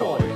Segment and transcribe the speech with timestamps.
[0.00, 0.29] Gameboys.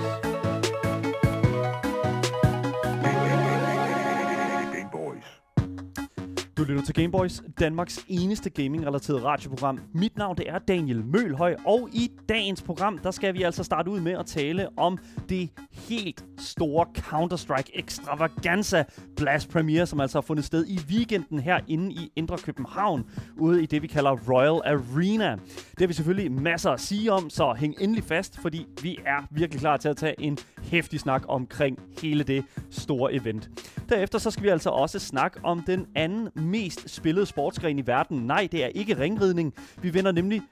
[6.95, 9.81] Til Gameboys, Danmarks eneste gaming-relateret radioprogram.
[9.93, 13.91] Mit navn det er Daniel Mølhøj, og i dagens program, der skal vi altså starte
[13.91, 18.85] ud med at tale om det helt store Counter-Strike Extravaganza
[19.17, 23.05] Blast Premiere, som altså har fundet sted i weekenden herinde i Indre København,
[23.37, 25.31] ude i det, vi kalder Royal Arena.
[25.71, 29.27] Det har vi selvfølgelig masser at sige om, så hæng endelig fast, fordi vi er
[29.31, 30.39] virkelig klar til at tage en
[30.71, 33.51] hæftig snak omkring hele det store event.
[33.89, 38.19] Derefter så skal vi altså også snakke om den anden mest spillede sportsgren i verden.
[38.19, 39.55] Nej, det er ikke ringridning.
[39.83, 40.43] Vi vender nemlig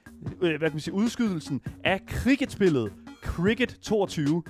[0.41, 4.43] øh, hvad kan man sige, udskydelsen af cricketspillet Cricket 22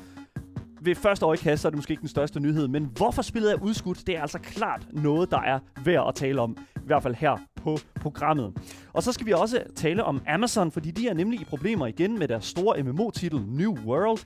[0.81, 3.55] ved første øjekast, så er det måske ikke den største nyhed, men hvorfor spillet er
[3.61, 7.15] udskudt, det er altså klart noget, der er værd at tale om, i hvert fald
[7.15, 8.53] her på programmet.
[8.93, 12.19] Og så skal vi også tale om Amazon, fordi de er nemlig i problemer igen
[12.19, 14.19] med deres store MMO-titel New World.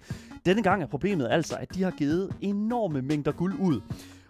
[0.45, 3.81] Denne gang er problemet altså, at de har givet enorme mængder guld ud.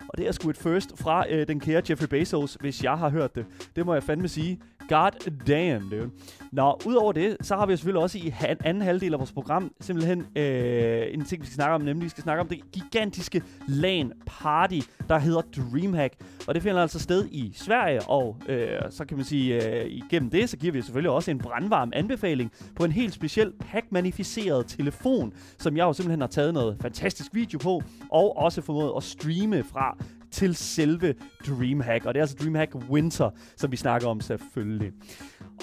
[0.09, 3.09] Og det er sgu et first fra øh, den kære Jeffrey Bezos, hvis jeg har
[3.09, 3.45] hørt det.
[3.75, 4.59] Det må jeg fandme sige.
[4.89, 5.11] God
[5.47, 6.09] damn, dude.
[6.52, 9.71] Nå, udover det, så har vi selvfølgelig også i ha- anden halvdel af vores program
[9.81, 13.41] simpelthen øh, en ting, vi skal snakke om, nemlig vi skal snakke om det gigantiske
[13.67, 14.79] LAN party,
[15.09, 16.13] der hedder Dreamhack.
[16.47, 20.29] Og det finder altså sted i Sverige, og øh, så kan man sige, øh, igennem
[20.29, 25.33] det, så giver vi selvfølgelig også en brandvarm anbefaling på en helt speciel pack-manificeret telefon,
[25.59, 29.63] som jeg jo simpelthen har taget noget fantastisk video på, og også formået at streame
[29.63, 29.97] fra
[30.31, 31.16] til selve
[31.47, 32.06] Dreamhack.
[32.06, 34.92] Og det er altså Dreamhack Winter, som vi snakker om selvfølgelig.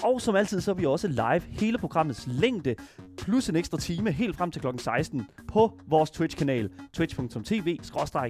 [0.03, 2.75] Og som altid, så er vi også live hele programmets længde,
[3.17, 4.67] plus en ekstra time helt frem til kl.
[4.77, 7.77] 16 på vores Twitch-kanal, twitch.tv,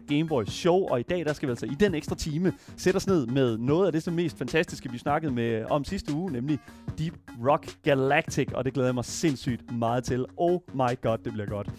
[0.08, 0.88] Gameboy Show.
[0.88, 3.58] Og i dag, der skal vi altså i den ekstra time sætte os ned med
[3.58, 6.60] noget af det som mest fantastiske, vi snakkede med om sidste uge, nemlig
[6.98, 7.14] Deep
[7.48, 8.48] Rock Galactic.
[8.54, 10.26] Og det glæder jeg mig sindssygt meget til.
[10.38, 11.70] Oh my god, det bliver godt.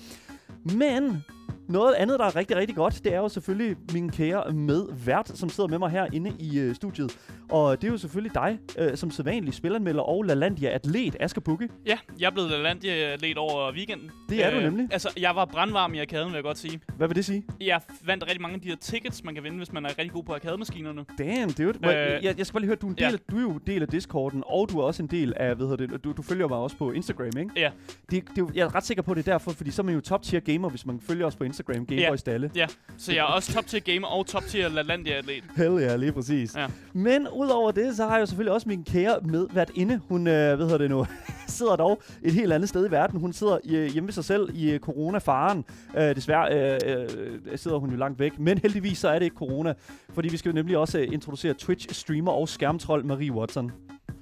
[0.64, 1.25] Men
[1.69, 5.49] noget andet, der er rigtig, rigtig godt, det er jo selvfølgelig min kære medvært, som
[5.49, 7.19] sidder med mig herinde i øh, studiet.
[7.50, 11.68] Og det er jo selvfølgelig dig, øh, som sædvanlig spilleranmelder og LaLandia-atlet, Asger Bukke.
[11.86, 14.10] Ja, jeg er blevet LaLandia-atlet over weekenden.
[14.28, 14.88] Det er øh, du nemlig.
[14.92, 16.80] Altså, jeg var brandvarm i arkaden, vil jeg godt sige.
[16.96, 17.44] Hvad vil det sige?
[17.60, 20.12] Jeg vandt rigtig mange af de her tickets, man kan vinde, hvis man er rigtig
[20.12, 21.04] god på arkademaskinerne.
[21.18, 21.68] Damn, dude.
[21.68, 21.90] Øh,
[22.24, 23.16] jeg, jeg, skal bare lige høre, du er, en del, ja.
[23.30, 25.76] du er jo en del af Discorden, og du er også en del af, hvad
[25.76, 27.50] det, du, du følger mig også på Instagram, ikke?
[27.56, 27.70] Ja.
[28.10, 30.00] Det, det, jeg er ret sikker på, det er derfor, fordi så er man jo
[30.00, 32.32] top-tier gamer, hvis man følger os på Instagram, Gameboys ja.
[32.32, 32.50] Dalle.
[32.54, 32.66] Ja,
[32.98, 35.44] så jeg er også top-tier gamer og top-tier LaLandia-atlet.
[35.56, 36.56] Hell ja, yeah, lige præcis.
[36.56, 36.66] Ja.
[36.92, 40.00] Men udover det, så har jeg jo selvfølgelig også min kære medvært inde.
[40.08, 41.06] Hun, øh, hvad hedder det nu,
[41.47, 43.20] sidder dog et helt andet sted i verden.
[43.20, 45.64] Hun sidder øh, hjemme ved sig selv i øh, coronafaren.
[45.97, 47.08] Øh, desværre øh,
[47.52, 49.74] øh, sidder hun jo langt væk, men heldigvis så er det ikke corona,
[50.14, 53.72] fordi vi skal jo nemlig også øh, introducere Twitch-streamer og skærmtrold Marie Watson.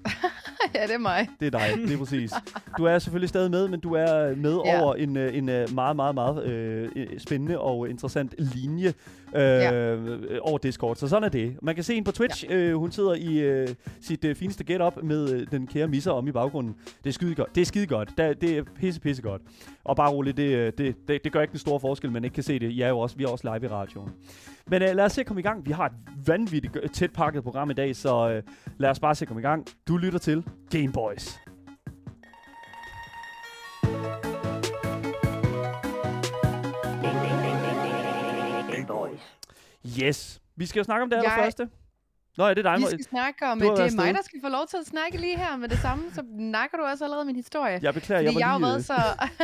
[0.75, 1.28] ja, det er mig.
[1.41, 2.32] Det er dig, det er præcis.
[2.78, 4.82] Du er selvfølgelig stadig med, men du er med ja.
[4.82, 6.88] over en, øh, en øh, meget, meget, meget øh,
[7.19, 8.94] spændende og interessant linje
[9.34, 9.97] øh, ja.
[10.41, 10.97] over Discord.
[10.97, 11.56] Så sådan er det.
[11.62, 12.44] Man kan se hende på Twitch.
[12.48, 12.54] Ja.
[12.54, 13.69] Øh, hun sidder i øh,
[14.00, 16.76] sit øh, fineste get-up med øh, den kære misser om i baggrunden.
[17.04, 17.54] Det er skide godt.
[17.54, 18.10] Det er skide godt.
[18.19, 19.43] Det, det er pisse, pisse godt.
[19.84, 22.43] Og bare roligt, det, det, det, det gør ikke den store forskel, man ikke kan
[22.43, 22.70] se det.
[22.70, 24.10] I er jo også, vi er også live i radioen.
[24.66, 25.66] Men øh, lad os se at komme i gang.
[25.66, 25.93] Vi har et
[26.26, 28.43] vanvittigt tæt pakket program i dag, så øh,
[28.78, 29.66] lad os bare se at komme i gang.
[29.88, 31.38] Du lytter til Game Boys.
[40.03, 40.41] Yes.
[40.56, 41.62] Vi skal jo snakke om det allerførste.
[41.62, 41.71] Jeg...
[42.37, 42.81] Nå, ja, det er dig.
[42.81, 45.37] Vi skal snakke om, det er mig, der skal få lov til at snakke lige
[45.37, 47.78] her med det samme, så nakker du også allerede min historie.
[47.82, 48.66] Jeg beklager, jeg var jeg lige...
[48.66, 48.94] Har været så,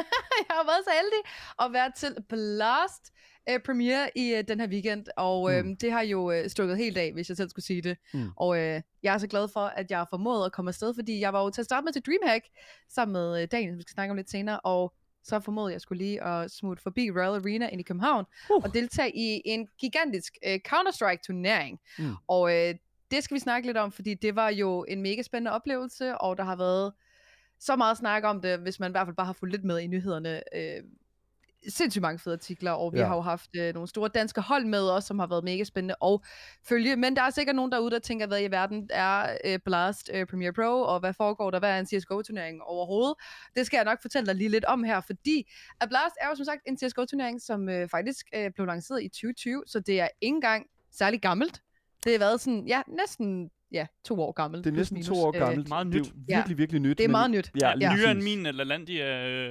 [0.49, 1.23] jeg har været så heldig
[1.63, 3.13] at være til Blast
[3.55, 5.77] uh, premiere i uh, den her weekend, og uh, mm.
[5.77, 7.97] det har jo uh, stukket helt af, hvis jeg selv skulle sige det.
[8.15, 8.29] Mm.
[8.37, 8.57] Og uh,
[9.03, 11.43] jeg er så glad for, at jeg har formået at komme afsted, fordi jeg var
[11.43, 12.45] jo til at starte med til Dreamhack,
[12.89, 14.95] sammen med uh, Daniel, vi skal snakke om lidt senere, og
[15.25, 18.65] så formodede jeg skulle lige at smutte forbi Royal Arena ind i København uh.
[18.65, 21.81] og deltage i en gigantisk uh, Counter-Strike turnering.
[21.99, 22.13] Mm.
[22.29, 22.75] Og uh,
[23.11, 26.37] det skal vi snakke lidt om, fordi det var jo en mega spændende oplevelse, og
[26.37, 26.93] der har været
[27.61, 29.79] så meget snak om det, hvis man i hvert fald bare har fulgt lidt med
[29.79, 30.43] i nyhederne.
[30.57, 30.83] Øh,
[31.69, 33.07] sindssygt mange fede artikler, og vi ja.
[33.07, 35.95] har jo haft øh, nogle store danske hold med os, som har været mega spændende
[36.05, 36.21] at
[36.69, 36.97] følge.
[36.97, 40.27] Men der er sikkert nogen derude, der tænker, hvad i verden er øh, Blast øh,
[40.27, 43.15] Premiere Pro, og hvad foregår der, hvad er en CSGO-turnering overhovedet?
[43.57, 46.35] Det skal jeg nok fortælle dig lige lidt om her, fordi at Blast er jo
[46.35, 50.09] som sagt en CSGO-turnering, som øh, faktisk øh, blev lanceret i 2020, så det er
[50.21, 51.63] ikke engang særlig gammelt.
[52.05, 54.65] Det har været sådan, ja, næsten ja, to år gammelt.
[54.65, 55.67] Det er næsten to år gammelt.
[55.67, 56.05] Øh, meget nyt.
[56.05, 56.99] Det er virkelig, virkelig nyt.
[56.99, 57.51] Det er meget nyt.
[57.61, 57.95] Ja, ja.
[57.95, 59.05] Nyere end min LaLandia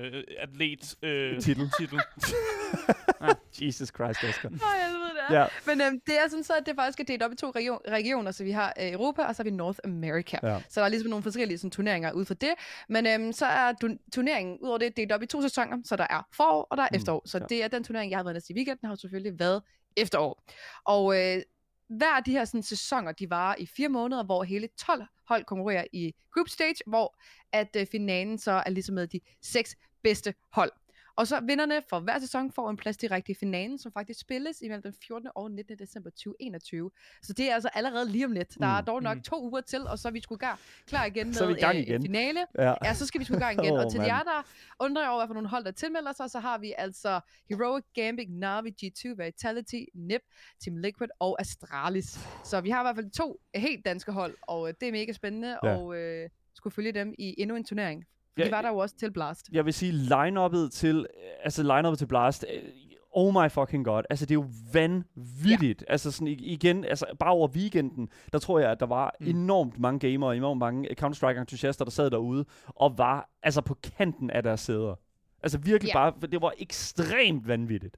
[0.07, 1.69] uh, atlet uh, titel.
[1.80, 2.00] titel.
[3.21, 4.50] ah, Jesus Christ, Oscar.
[4.50, 5.45] Nej, helvede, det Ja.
[5.66, 7.80] Men øhm, det er sådan så, at det faktisk er delt op i to region,
[7.88, 10.39] regioner, så vi har øh, Europa, og så har vi North America.
[10.44, 10.62] Ja.
[10.69, 12.54] Så der er ligesom nogle forskellige sådan, turneringer ud for det.
[12.89, 16.07] Men øhm, så er du, turneringen udover det delt op i to sæsoner, så der
[16.10, 17.21] er forår og der er Mm, efterår.
[17.25, 17.45] Så ja.
[17.50, 19.62] det er den turnering, jeg har været næste i weekenden, har selvfølgelig været
[19.98, 20.44] efterår.
[20.86, 21.42] Og øh,
[21.89, 25.45] hver af de her sådan, sæsoner, de varer i fire måneder, hvor hele 12 hold
[25.45, 27.18] konkurrerer i group stage, hvor
[27.51, 30.71] at øh, finalen så er ligesom med de seks bedste hold.
[31.19, 34.62] Og så vinderne for hver sæson får en plads direkte i finalen, som faktisk spilles
[34.62, 35.30] imellem den 14.
[35.36, 35.77] og 19.
[35.77, 36.92] december 2021.
[37.21, 38.56] Så det er altså allerede lige om lidt.
[38.60, 38.86] Der er Mm.
[38.86, 39.24] dog nok Mm.
[39.24, 41.81] to uger til, og så er vi gar, klar igen med Så vi gang øh,
[41.81, 42.01] igen.
[42.01, 42.45] finale.
[42.57, 42.74] Ja.
[42.83, 43.77] Ja, så skal vi i gang igen.
[43.80, 44.48] Og til jer, der
[44.80, 47.19] undrer jer over, hvad for nogle hold, der tilmelder sig, så har vi altså
[47.50, 50.21] Heroic, Gambit, Navi, G2, Vitality, NIP,
[50.63, 52.19] Team Liquid og Astralis.
[52.44, 55.12] Så vi har i hvert fald to helt danske hold, og øh, det er mega
[55.13, 55.75] spændende, ja.
[55.75, 58.06] og øh, skulle følge dem i endnu en turnering.
[58.39, 59.50] Ja, De var der jo også til Blast.
[59.51, 61.07] Jeg vil sige, line-uppet til,
[61.44, 62.62] altså line til Blast, øh,
[63.12, 64.03] oh my fucking god.
[64.09, 65.81] Altså, det er jo vanvittigt.
[65.88, 65.91] Ja.
[65.91, 69.27] Altså, sådan igen, altså, bare over weekenden, der tror jeg, at der var mm.
[69.27, 74.44] Enormt mange gamere, enormt mange Counter-Strike-entusiaster, der sad derude, og var altså på kanten af
[74.44, 74.95] deres sæder.
[75.44, 75.94] Altså virkelig Ja.
[76.12, 77.97] bare, det var ekstremt vanvittigt.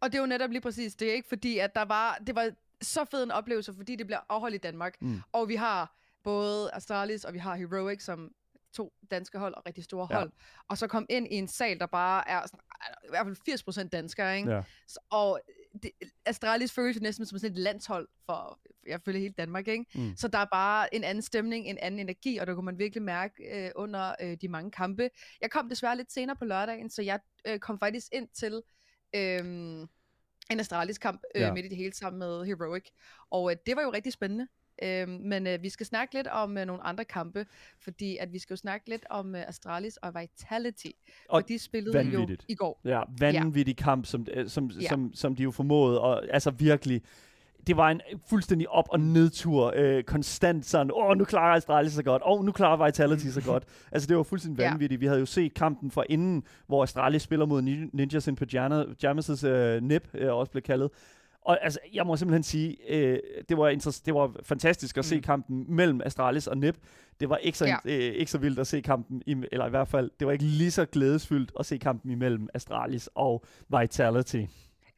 [0.00, 1.28] Og det er jo netop lige præcis det, ikke?
[1.28, 2.50] Fordi at der var, det var
[2.82, 4.96] så fed en oplevelse, fordi det bliver afholdt i Danmark.
[5.00, 5.20] Mm.
[5.32, 8.30] Og vi har både Astralis og vi har Heroic som
[8.72, 10.18] to danske hold og rigtig store Ja.
[10.18, 10.32] hold.
[10.68, 12.60] Og så kom ind i en sal, der bare er sådan,
[13.04, 14.50] i hvert fald 80% danskere, ikke?
[14.50, 14.62] Ja.
[14.88, 15.40] Så, og
[15.82, 15.90] det,
[16.24, 19.84] Astralis føles næsten som sådan et landshold for, jeg føler hele Danmark, ikke?
[19.94, 20.16] Mm.
[20.16, 23.02] Så der er bare en anden stemning, en anden energi, og det kunne man virkelig
[23.02, 25.10] mærke øh, under øh, de mange kampe.
[25.40, 28.62] Jeg kom desværre lidt senere på lørdagen, så jeg øh, kom faktisk ind til
[29.14, 29.44] øh,
[30.50, 31.52] en Astralis kamp øh, ja.
[31.52, 32.84] midt i det hele sammen med Heroic.
[33.30, 34.48] Og øh, det var jo rigtig spændende.
[34.82, 37.46] Øh, men øh, vi skal snakke lidt om øh, nogle andre kampe,
[37.80, 40.86] fordi at vi skal jo snakke lidt om øh, Astralis og Vitality.
[41.28, 42.44] Og de spillede jo vanvittigt.
[42.48, 42.80] i går.
[42.84, 43.84] Ja, vanvittig ja.
[43.84, 44.80] kamp, som, øh, som, ja.
[44.82, 44.88] Ja.
[44.88, 47.02] som, som de jo formåede, og altså virkelig,
[47.66, 52.02] det var en fuldstændig op- og nedtur, øh, konstant sådan, åh, nu klarer Astralis så
[52.02, 53.64] godt, åh, nu klarer Vitality så godt.
[53.92, 54.70] Altså, det var fuldstændig Ja.
[54.70, 55.00] vanvittigt.
[55.00, 59.46] Vi havde jo set kampen fra inden, hvor Astralis spiller mod Nin- Ninjas in Pyjamas'
[59.46, 60.90] øh, nip, øh, også blev kaldet.
[61.46, 63.68] Og altså, jeg må simpelthen sige, øh, det, var
[64.06, 65.22] det var fantastisk at se Mm.
[65.22, 66.76] kampen mellem Astralis og Nip.
[67.20, 67.76] Det var ikke så, Ja.
[67.84, 70.44] øh, ikke så vildt at se kampen, i, eller i hvert fald, det var ikke
[70.44, 73.44] lige så glædesfyldt at se kampen imellem Astralis og
[73.80, 74.44] Vitality.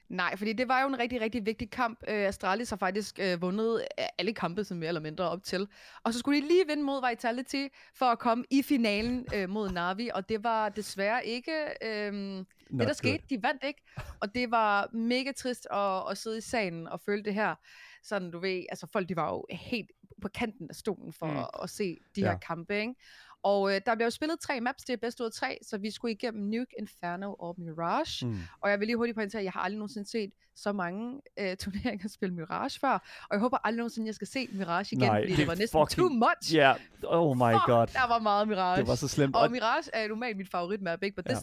[0.08, 1.98] Nej, fordi det var jo en rigtig, rigtig vigtig kamp.
[2.08, 5.68] Øh, Astralis har faktisk øh, vundet øh, alle kampe, som mere eller mindre op til.
[6.02, 9.70] Og så skulle de lige vinde mod Vitality for at komme i finalen øh, mod
[9.70, 11.52] Navi, og det var desværre ikke
[11.84, 12.46] øh, det,
[12.88, 13.24] der skete.
[13.30, 13.82] De vandt ikke,
[14.20, 17.54] og det var mega trist at, at sidde i salen og føle det her.
[18.02, 19.90] Sådan, du ved, altså folk, de var jo helt
[20.22, 21.32] på kanten af stolen for Mm.
[21.32, 21.38] mm.
[21.38, 22.30] at, at se de Ja.
[22.30, 22.94] her kampe, ikke?
[23.42, 25.78] Og øh, der blev jo spillet tre maps, det er bedst ud af tre, så
[25.78, 28.26] vi skulle igennem Nuke, Inferno og Mirage.
[28.26, 28.38] Mm.
[28.60, 31.56] Og jeg vil lige hurtigt pointere, at jeg har aldrig nogensinde set så mange øh,
[31.62, 32.92] turneringer spille Mirage før.
[33.22, 35.54] Og jeg håber aldrig nogensinde, jeg skal se Mirage igen, Nej, fordi det det var
[35.54, 36.54] næsten fucking- too much.
[36.54, 36.76] Ja, yeah.
[37.04, 37.86] oh my Fuck, god.
[37.86, 38.80] Der var meget Mirage.
[38.80, 39.36] Det var så slemt.
[39.36, 41.16] Og Mirage er normalt mit favoritmap, ikke?
[41.16, 41.38] But this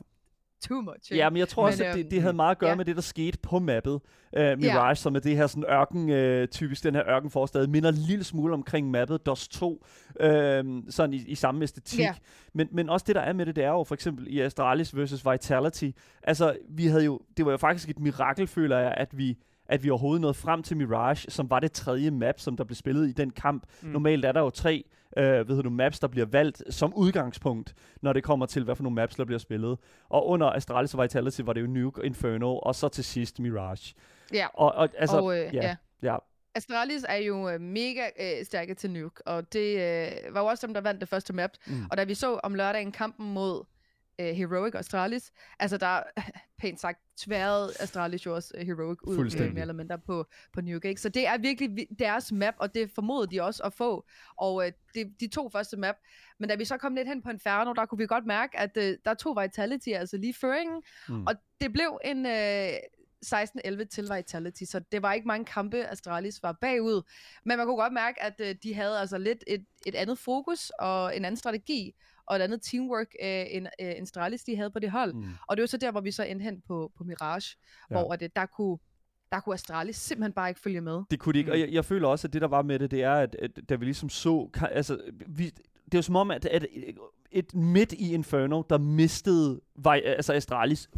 [0.61, 1.11] too much.
[1.11, 1.15] ikke?
[1.15, 2.75] ja, men jeg tror Men, også, at det, øhm, det havde meget at gøre ja.
[2.75, 3.93] med det, der skete på mappet.
[3.93, 7.95] Uh, Mirage, som er det her sådan ørken, uh, typisk den her ørkenforstad, minder en
[7.95, 10.27] lille smule omkring mappet DOS 2, uh,
[10.89, 11.99] sådan i, i samme æstetik.
[11.99, 12.13] Ja.
[12.53, 14.95] Men, men også det, der er med det, det er jo for eksempel i Astralis
[14.95, 15.89] versus Vitality.
[16.23, 19.83] Altså, vi havde jo, det var jo faktisk et mirakel, føler jeg, at vi at
[19.83, 23.09] vi overhovedet nåede frem til Mirage, som var det tredje map, som der blev spillet
[23.09, 23.65] i den kamp.
[23.81, 23.89] Mm.
[23.89, 24.83] Normalt er der jo tre
[25.17, 28.83] øh, ved du, maps, der bliver valgt som udgangspunkt, når det kommer til, hvad for
[28.83, 29.77] nogle maps, der bliver spillet.
[30.09, 33.95] Og under Astralis Vitality var det jo Nuke, Inferno, og så til sidst Mirage.
[34.33, 34.47] Ja.
[34.53, 35.75] Og, og altså, og, øh, ja, ja.
[36.03, 36.17] ja.
[36.55, 40.67] Astralis er jo øh, mega øh, stærke til Nuke, og det øh, var jo også
[40.67, 41.51] dem, der vandt det første map.
[41.67, 41.85] Mm.
[41.91, 43.63] Og da vi så om lørdagen kampen mod
[44.19, 46.03] øh, Heroic og Astralis, altså der
[46.61, 49.15] pænt sagt tværede Astralis jo også øh, Heroic ud
[49.47, 50.89] øh, mere eller mindre på, på Nuke.
[50.89, 51.01] Ikke?
[51.01, 54.05] Så det er virkelig vi- deres map, og det formodede de også at få.
[54.37, 55.95] Og øh, de, de to første map.
[56.39, 58.77] Men da vi så kom lidt hen på Inferno, der kunne vi godt mærke, at
[58.77, 60.83] øh, der tog Vitality altså lige føringen.
[61.09, 61.27] Mm.
[61.27, 62.25] Og det blev en...
[62.25, 62.69] Øh,
[63.25, 67.01] 16-11 til Vitality, så det var ikke mange kampe, Astralis var bagud.
[67.45, 70.69] Men man kunne godt mærke, at øh, de havde altså lidt et, et andet fokus
[70.79, 71.95] og en anden strategi
[72.27, 75.13] og et andet teamwork, øh, end, øh, Astralis de havde på det hold.
[75.13, 75.23] Mm.
[75.47, 77.57] Og det var så der, hvor vi så endte hen på, på Mirage,
[77.91, 77.95] Ja.
[77.95, 78.77] hvor at, øh, der kunne
[79.31, 81.01] der kunne Astralis simpelthen bare ikke følge med.
[81.11, 81.61] Det kunne de ikke, og Mm.
[81.61, 83.75] jeg, jeg føler også, at det der var med det, det er, at, at da
[83.75, 85.45] vi ligesom så, altså, vi,
[85.85, 86.65] det er jo som om, at, at
[87.31, 90.89] et midt i Inferno, der mistede vej, altså Astralis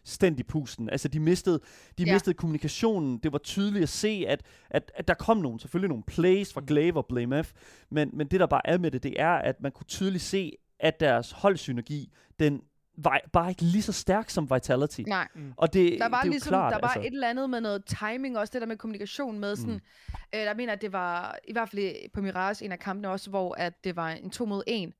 [0.00, 0.90] fuldstændig pusten.
[0.90, 1.60] Altså de mistede,
[1.98, 2.12] de Ja.
[2.12, 3.18] mistede kommunikationen.
[3.18, 6.62] Det var tydeligt at se, at, at, at der kom nogen, selvfølgelig nogle plays fra
[6.66, 7.52] Glaive og Blame F,
[7.90, 10.52] men, men det der bare er med det, det er, at man kunne tydeligt se,
[10.80, 12.62] at deres holdsynergi, den
[12.98, 15.00] var bare ikke lige så stærk som Vitality.
[15.00, 15.28] Nej.
[15.34, 15.52] Mm.
[15.56, 17.00] Og det, der var det er ligesom, klart, der var altså.
[17.08, 20.14] et eller andet med noget timing også, det der med kommunikation med sådan, mm.
[20.34, 23.30] øh, der mener, at det var, i hvert fald på Mirage, en af kampene også,
[23.30, 24.92] hvor at det var en to mod en,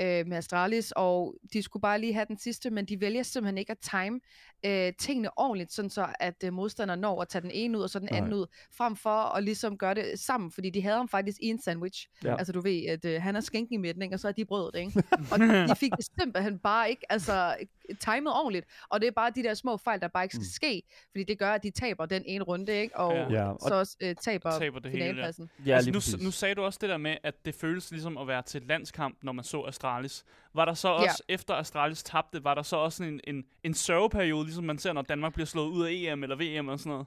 [0.00, 3.58] øh, med Astralis, og de skulle bare lige have den sidste, men de vælger simpelthen
[3.58, 4.20] ikke at time
[4.66, 7.90] øh, tingene ordentligt, sådan så at øh, modstanderen når at tage den ene ud, og
[7.90, 8.18] så den Nej.
[8.18, 11.46] anden ud, frem for at ligesom gøre det sammen, fordi de havde ham faktisk i
[11.46, 12.06] en sandwich.
[12.24, 12.36] Ja.
[12.36, 14.14] Altså du ved, at øh, han er skænken i midten, ikke?
[14.14, 15.02] og så er de brødet, ikke?
[15.32, 17.56] og de fik det simpelthen bare ikke altså,
[18.00, 20.44] timet ordentligt, og det er bare de der små fejl, der bare ikke skal mm.
[20.44, 22.96] ske, fordi det gør, at de taber den ene runde, ikke?
[22.96, 23.52] og ja.
[23.68, 25.50] så også øh, taber, taber det finalpladsen.
[25.58, 25.70] Hele, ja.
[25.70, 28.26] Ja, altså, nu, nu sagde du også det der med, at det føles ligesom at
[28.26, 30.24] være til et landskamp, når man så Astralis.
[30.54, 31.34] Var der så også, ja.
[31.34, 35.02] efter Astralis tabte, var der så også en, en, en sørgeperiode, ligesom man ser, når
[35.02, 37.06] Danmark bliver slået ud af EM eller VM og sådan noget?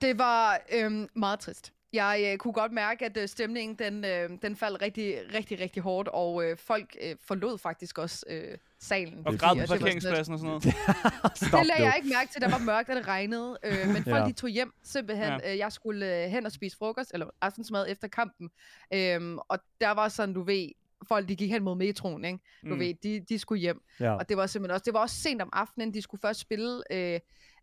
[0.00, 1.72] Det var øhm, meget trist.
[1.92, 5.82] Jeg øh, kunne godt mærke, at øh, stemningen den, øh, den faldt rigtig, rigtig, rigtig
[5.82, 9.26] hårdt, og øh, folk øh, forlod faktisk også øh, salen.
[9.26, 10.64] Og græd på parkeringspladsen og sådan noget.
[11.60, 13.58] det lagde jeg ikke mærke til, der var mørkt, og det regnede.
[13.64, 14.26] Øh, men folk ja.
[14.26, 15.40] de tog hjem simpelthen.
[15.44, 15.52] Ja.
[15.52, 18.50] Øh, jeg skulle øh, hen og spise frokost, eller aftensmad efter kampen.
[18.94, 20.68] Øh, og der var sådan, du ved,
[21.08, 22.38] folk de gik hen mod metroen, ikke?
[22.64, 22.80] Du mm.
[22.80, 23.82] ved, de, de skulle hjem.
[24.00, 24.14] Ja.
[24.14, 26.82] Og det var simpelthen også, det var også sent om aftenen, de skulle først spille
[26.92, 27.20] øh,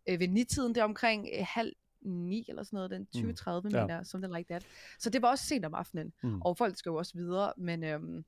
[0.08, 3.74] øh, ved nitiden, det omkring øh, halv ni eller sådan noget, den 2030, mm.
[3.74, 4.66] mener jeg, something like that.
[4.98, 6.42] Så det var også sent om aftenen, mm.
[6.42, 8.24] og folk skal jo også videre, men øhm,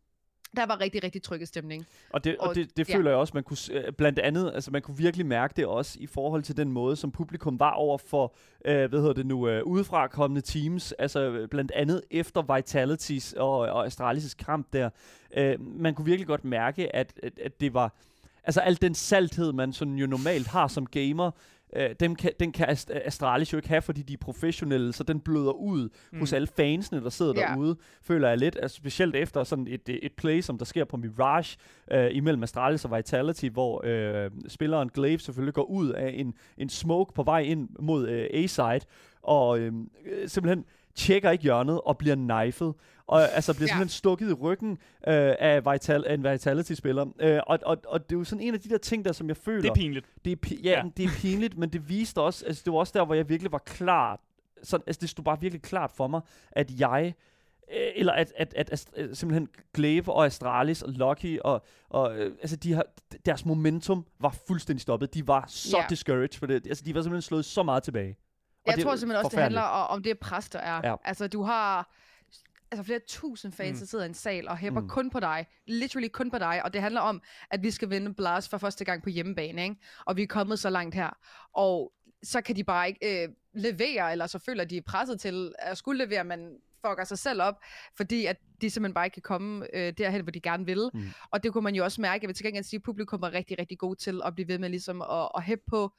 [0.56, 1.86] der var rigtig, rigtig trygge stemning.
[2.10, 2.96] Og det, og, og det, det ja.
[2.96, 5.98] føler jeg også, man kunne, øh, blandt andet, altså man kunne virkelig mærke det også
[6.00, 9.48] i forhold til den måde, som publikum var over for, øh, hvad hedder det nu,
[9.48, 14.90] øh, udefra kommende teams, altså blandt andet efter Vitalities og, og Astralis' kamp der.
[15.36, 17.94] Øh, man kunne virkelig godt mærke, at, at, at det var,
[18.44, 21.30] altså al den salthed, man sådan jo normalt har som gamer,
[21.76, 25.20] øh, dem kan, den kan Astralis jo ikke have, fordi de er professionelle, så den
[25.20, 26.18] bløder ud mm.
[26.18, 27.50] hos alle fansene, der sidder yeah.
[27.50, 30.96] derude, føler jeg lidt, altså specielt efter sådan et, et play, som der sker på
[30.96, 31.58] Mirage,
[31.90, 36.68] øh, imellem Astralis og Vitality, hvor øh, spilleren Glaive selvfølgelig går ud af en, en
[36.68, 38.80] smoke på vej ind mod øh, A-side,
[39.22, 39.72] og øh,
[40.26, 40.64] simpelthen
[41.00, 42.74] tjekker ikke hjørnet og bliver knifet.
[43.06, 43.72] Og altså bliver ja.
[43.72, 47.06] simpelthen stukket i ryggen øh, af, Vital, af en Vitality-spiller.
[47.20, 49.28] Øh, og, og, og det er jo sådan en af de der ting, der som
[49.28, 49.62] jeg føler...
[49.62, 50.06] Det er pinligt.
[50.24, 52.46] Det er, pi- ja, ja, det er pinligt, men det viste også...
[52.46, 54.20] Altså det var også der, hvor jeg virkelig var klar.
[54.62, 56.20] Så, altså det stod bare virkelig klart for mig,
[56.52, 57.14] at jeg
[57.72, 62.18] øh, eller at, at, at, at, at simpelthen Glaive og Astralis og Lucky og, og
[62.18, 62.84] øh, altså de har,
[63.26, 65.14] deres momentum var fuldstændig stoppet.
[65.14, 65.90] De var så yeah.
[65.90, 66.66] discouraged for det.
[66.66, 68.16] Altså de var simpelthen slået så meget tilbage.
[68.66, 70.88] Jeg tror simpelthen også, det handler om det pres, der er.
[70.88, 70.94] Ja.
[71.04, 71.94] Altså, du har
[72.70, 73.78] altså flere tusind fans, mm.
[73.78, 74.88] der sidder i en sal og hæpper mm.
[74.88, 75.46] kun på dig.
[75.66, 76.64] Literally kun på dig.
[76.64, 79.62] Og det handler om, at vi skal vinde Blast for første gang på hjemmebane.
[79.62, 79.76] Ikke?
[80.06, 81.10] Og vi er kommet så langt her.
[81.52, 85.54] Og så kan de bare ikke øh, levere, eller så føler de er presset til
[85.58, 87.54] at skulle levere, men fucker sig selv op,
[87.96, 90.90] fordi at de simpelthen bare ikke kan komme øh, derhen, hvor de gerne vil.
[90.94, 91.10] Mm.
[91.30, 92.22] Og det kunne man jo også mærke.
[92.22, 94.58] Jeg vil til gengæld sige, at publikum var rigtig, rigtig god til at blive ved
[94.58, 95.92] med ligesom at, at hæppe på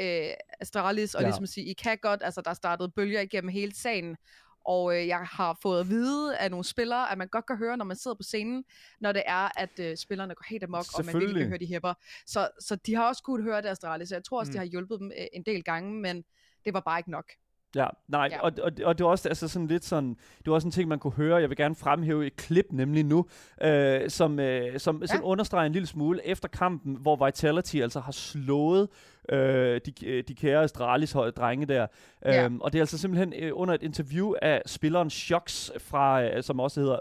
[0.00, 1.26] øh, Astralis, og ja.
[1.26, 4.16] ligesom sige, I kan godt, altså der startede bølger igennem hele sagen,
[4.64, 7.76] og øh, jeg har fået at vide af nogle spillere, at man godt kan høre,
[7.76, 8.64] når man sidder på scenen,
[9.00, 11.66] når det er, at øh, spillerne går helt amok, og man virkelig kan høre, de
[11.66, 11.94] hæpper.
[12.26, 14.52] Så, så de har også kunnet høre det Astralis, så jeg tror også, mm.
[14.52, 16.24] de har hjulpet dem øh, en del gange, men
[16.64, 17.32] det var bare ikke nok.
[17.76, 18.40] Ja, nej, ja.
[18.40, 20.88] Og, og, og det var også altså sådan lidt sådan, det var også en ting,
[20.88, 21.36] man kunne høre.
[21.36, 23.26] Jeg vil gerne fremhæve et klip nemlig nu,
[23.62, 25.06] øh, som, øh, som ja.
[25.06, 28.88] sådan understreger en lille smule efter kampen, hvor Vitality altså har slået
[29.28, 31.86] øh, de, øh, de kære Astralis drenge der.
[32.24, 32.44] Ja.
[32.44, 36.42] Øhm, og det er altså simpelthen øh, under et interview af spilleren Shox, fra, øh,
[36.42, 36.98] som også hedder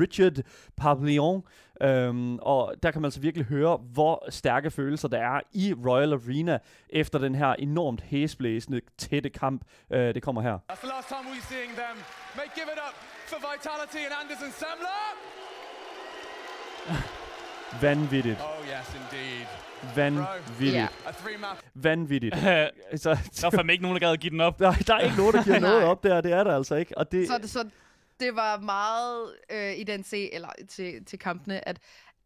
[0.00, 0.36] Richard
[0.76, 1.42] Pavillon.
[1.82, 6.12] Øhm, og der kan man altså virkelig høre, hvor stærke følelser der er i Royal
[6.12, 6.58] Arena
[6.88, 9.62] efter den her enormt hæsblæsende, tætte kamp.
[9.90, 10.58] Øh, det kommer her.
[10.72, 11.96] That's the last time we're seeing them.
[12.36, 12.94] Make give it up
[13.26, 15.02] for Vitality and Anderson Samler.
[17.82, 18.38] Vanvittigt.
[18.40, 19.46] Oh yes, indeed.
[19.96, 20.74] Vanvittigt.
[20.74, 20.88] Yeah.
[21.74, 22.36] Vanvittigt.
[23.02, 24.60] så, der er fandme ikke nogen, der gad at give den op.
[24.60, 26.20] Nej, der er ikke nogen, der giver noget op der.
[26.20, 26.98] Det er der altså ikke.
[26.98, 27.68] Og det, så, så
[28.22, 31.78] det var meget øh, i den se, eller til, til kampene, at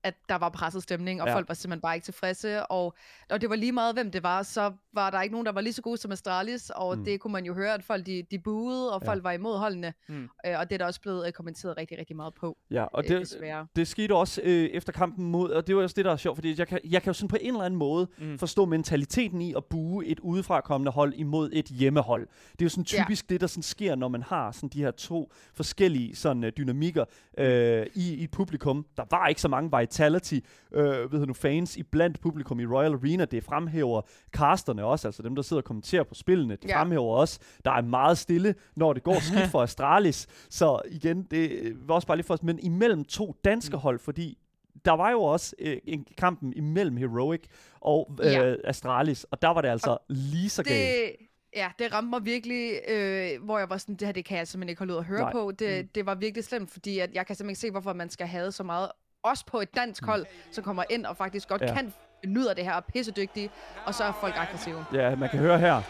[0.06, 1.34] at der var presset stemning, og ja.
[1.34, 2.94] folk var simpelthen bare ikke tilfredse, og,
[3.30, 5.60] og det var lige meget, hvem det var, så var der ikke nogen, der var
[5.60, 7.04] lige så gode som Astralis, og mm.
[7.04, 9.10] det kunne man jo høre, at folk de, de buede, og ja.
[9.10, 10.28] folk var imod holdene, mm.
[10.46, 12.56] øh, og det er der også blevet øh, kommenteret rigtig, rigtig meget på.
[12.70, 15.94] Ja, og øh, det, det skete også øh, efter kampen mod, og det var også
[15.94, 17.78] det, der er sjovt, fordi jeg kan, jeg kan jo sådan på en eller anden
[17.78, 18.38] måde mm.
[18.38, 22.28] forstå mentaliteten i at bue et udefrakommende hold imod et hjemmehold.
[22.52, 23.34] Det er jo sådan typisk ja.
[23.34, 27.04] det, der sådan sker, når man har sådan de her to forskellige sådan, uh, dynamikker
[27.38, 28.86] øh, i, i et publikum.
[28.96, 30.38] Der var ikke så mange vitality
[30.72, 33.24] øh, ved nu, fans i blandt publikum i Royal Arena.
[33.24, 36.56] Det fremhæver casterne også, altså dem, der sidder og kommenterer på spillene.
[36.56, 36.80] Det ja.
[36.80, 40.26] fremhæver også, der er meget stille, når det går skidt for Astralis.
[40.50, 44.38] Så igen, det var også bare lige for os, men imellem to danske hold, fordi
[44.84, 47.42] der var jo også øh, en kampen imellem Heroic
[47.80, 48.54] og øh, ja.
[48.64, 51.16] Astralis, og der var det altså og lige så galt.
[51.56, 54.48] Ja, det ramte mig virkelig, øh, hvor jeg var sådan, det her det kan jeg
[54.48, 55.32] simpelthen ikke holde ud at høre Nej.
[55.32, 55.52] på.
[55.58, 55.88] Det, mm.
[55.88, 58.52] det var virkelig slemt, fordi at jeg kan simpelthen ikke se, hvorfor man skal have
[58.52, 58.90] så meget,
[59.26, 60.08] også på et dansk mm.
[60.08, 61.74] hold, som kommer ind og faktisk godt ja.
[61.74, 61.92] kan
[62.26, 63.50] nyde af det her, og pissedygtige,
[63.86, 64.84] og så er folk aggressive.
[64.92, 65.82] Ja, man kan høre her.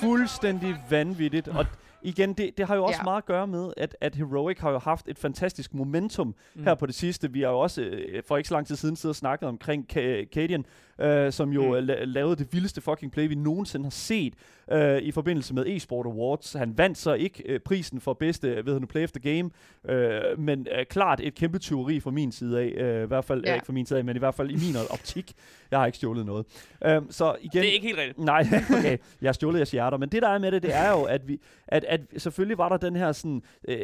[0.00, 1.66] Fuldstændig vanvittigt, og
[2.02, 3.04] igen, det, det har jo også ja.
[3.04, 6.64] meget at gøre med, at, at Heroic har jo haft et fantastisk momentum mm.
[6.64, 7.32] her på det sidste.
[7.32, 9.86] Vi har jo også øh, for ikke så lang tid siden siddet og snakket omkring
[10.34, 10.64] Cadian,
[11.02, 11.86] øh, som jo mm.
[11.86, 14.34] la- lavede det vildeste fucking play, vi nogensinde har set
[14.72, 16.52] øh, i forbindelse med eSport Awards.
[16.52, 19.50] Han vandt så ikke øh, prisen for bedste ved nu, play of the game,
[19.88, 23.44] øh, men øh, klart et kæmpe tyveri fra min side af, øh, i hvert fald,
[23.46, 23.54] ja.
[23.54, 25.32] ikke fra min side af, men i hvert fald i min optik.
[25.70, 26.46] Jeg har ikke stjålet noget.
[26.84, 28.18] Øh, så igen, det er ikke helt rigtigt.
[28.18, 28.46] Nej,
[28.78, 31.02] okay, jeg har stjålet jeres hjerter, men det der er med det, det er jo,
[31.02, 33.76] at vi, at, at selvfølgelig var der den her sådan, øh,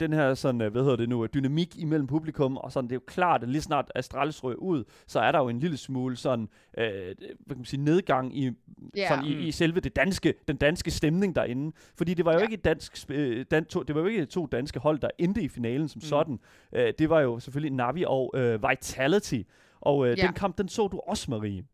[0.00, 3.02] den her sådan, hvad hedder det nu, dynamik imellem publikum, og sådan, det er jo
[3.06, 6.48] klart, at lige snart Astralis røg ud, så er der jo en lille smule sådan,
[6.78, 7.16] øh, hvad
[7.48, 8.50] kan man sige, nedgang i,
[8.98, 9.08] yeah.
[9.08, 11.76] sådan, i, i selve det danske, den danske stemning derinde.
[11.96, 12.44] Fordi det var jo yeah.
[12.44, 15.42] ikke et dansk, øh, dan, to, det var jo ikke to danske hold, der endte
[15.42, 16.08] i finalen som mm.
[16.08, 16.38] sådan.
[16.72, 19.40] Øh, det var jo selvfølgelig Navi og øh, Vitality.
[19.80, 20.26] Og øh, yeah.
[20.26, 21.64] den kamp, den så du også, Marie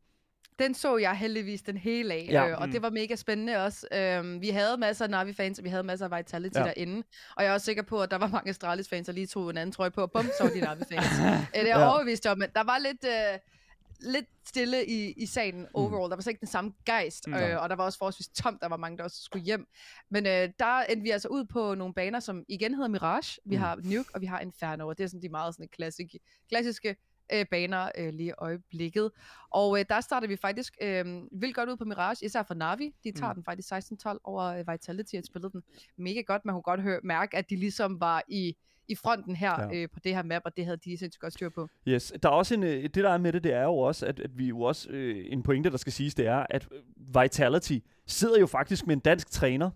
[0.61, 2.49] den så jeg heldigvis den hele af, ja.
[2.49, 2.73] øh, og mm.
[2.73, 3.87] det var mega spændende også.
[3.93, 6.65] Øhm, vi havde masser af Navi-fans, og vi havde masser af Vitality ja.
[6.65, 7.03] derinde,
[7.37, 9.57] og jeg er også sikker på, at der var mange Astralis-fans, der lige tog en
[9.57, 11.07] anden trøje på, og bum, så var de Navi-fans.
[11.57, 11.91] øh, det er ja.
[11.91, 13.05] overbevist om, men der var lidt...
[13.05, 13.39] Øh,
[14.01, 15.69] lidt stille i, i salen mm.
[15.75, 16.07] overall.
[16.07, 16.11] Mm.
[16.11, 17.35] Der var så ikke den samme gejst, mm.
[17.35, 18.61] øh, og der var også forholdsvis tomt.
[18.61, 19.67] Der var mange, der også skulle hjem.
[20.11, 23.41] Men øh, der endte vi altså ud på nogle baner, som igen hedder Mirage.
[23.45, 23.63] Vi mm.
[23.63, 26.15] har Nuke, og vi har Inferno, og det er sådan de meget sådan klassik,
[26.49, 26.97] klassiske
[27.33, 29.11] øh, baner øh, lige i øjeblikket.
[29.51, 32.95] Og øh, der starter vi faktisk øh, vildt godt ud på Mirage, især for Navi.
[33.05, 33.35] De tager mm.
[33.35, 35.63] den faktisk 16-12 over øh, Vitality, og spillede den
[35.97, 36.45] mega godt.
[36.45, 38.57] Man kunne godt høre, mærke, at de ligesom var i
[38.91, 39.83] i fronten her ja.
[39.83, 41.69] øh, på det her map, og det havde de sindssygt godt styr på.
[41.89, 44.07] Yes, der er også en, øh, det der er med det, det er jo også,
[44.07, 46.69] at, at vi jo også, øh, en pointe, der skal siges, det er, at
[47.23, 49.71] Vitality sidder jo faktisk med en dansk træner,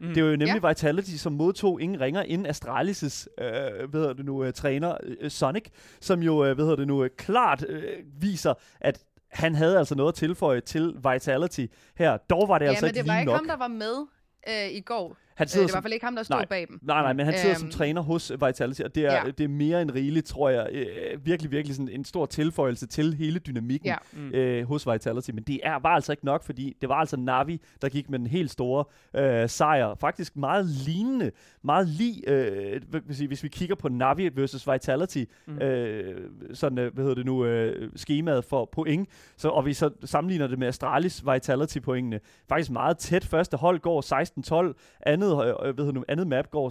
[0.00, 0.14] Mm.
[0.14, 0.68] Det var jo nemlig ja.
[0.68, 5.28] Vitality, som modtog ingen ringer inden Astralis' øh, hvad hedder det nu, uh, træner uh,
[5.28, 5.64] Sonic,
[6.00, 9.94] som jo, uh, hvad hedder det nu, uh, klart uh, viser, at han havde altså
[9.94, 12.16] noget at tilføje til Vitality her.
[12.16, 13.06] Dog var det ja, altså ikke nok.
[13.06, 14.06] Men det var ikke ham, der var med
[14.48, 15.16] øh, i går.
[15.34, 16.78] Han sidder øh, det var i hvert fald ikke ham, der stod nej, bag dem.
[16.82, 19.30] Nej, nej, men han sidder øhm, som træner hos Vitality, og det er, ja.
[19.38, 20.68] det er mere end rigeligt, tror jeg.
[20.72, 23.96] Øh, virkelig, virkelig sådan en stor tilføjelse til hele dynamikken ja.
[24.12, 24.30] mm.
[24.34, 25.30] øh, hos Vitality.
[25.30, 28.18] Men det er, var altså ikke nok, fordi det var altså Navi, der gik med
[28.18, 28.84] den helt store
[29.16, 29.94] øh, sejr.
[29.94, 31.30] Faktisk meget lignende,
[31.62, 32.80] meget lige, øh,
[33.26, 35.58] hvis vi kigger på Navi versus Vitality, mm.
[35.58, 39.90] øh, sådan, øh, hvad hedder det nu, øh, skemaet for point, så, og vi så
[40.04, 42.20] sammenligner det med Astralis Vitality pointene.
[42.48, 43.24] Faktisk meget tæt.
[43.24, 46.70] Første hold går 16-12, andet, øh, ved nu, andet map går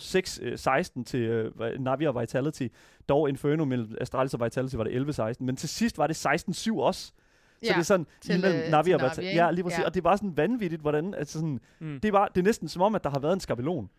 [0.96, 2.68] 6-16 øh, til øh, Navi og Vitality.
[3.10, 6.80] Dog Inferno mellem Astralis og Vitality var det 11-16, men til sidst var det 16-7
[6.80, 7.02] også.
[7.64, 9.36] Så ja, det er sådan, til, mellem øh, Navi og Vitality.
[9.36, 9.80] Ja, lige præcis.
[9.80, 9.86] Ja.
[9.86, 12.00] Og det bare sådan vanvittigt, hvordan, altså sådan, mm.
[12.00, 13.90] det, er bare, det er næsten som om, at der har været en skabelon.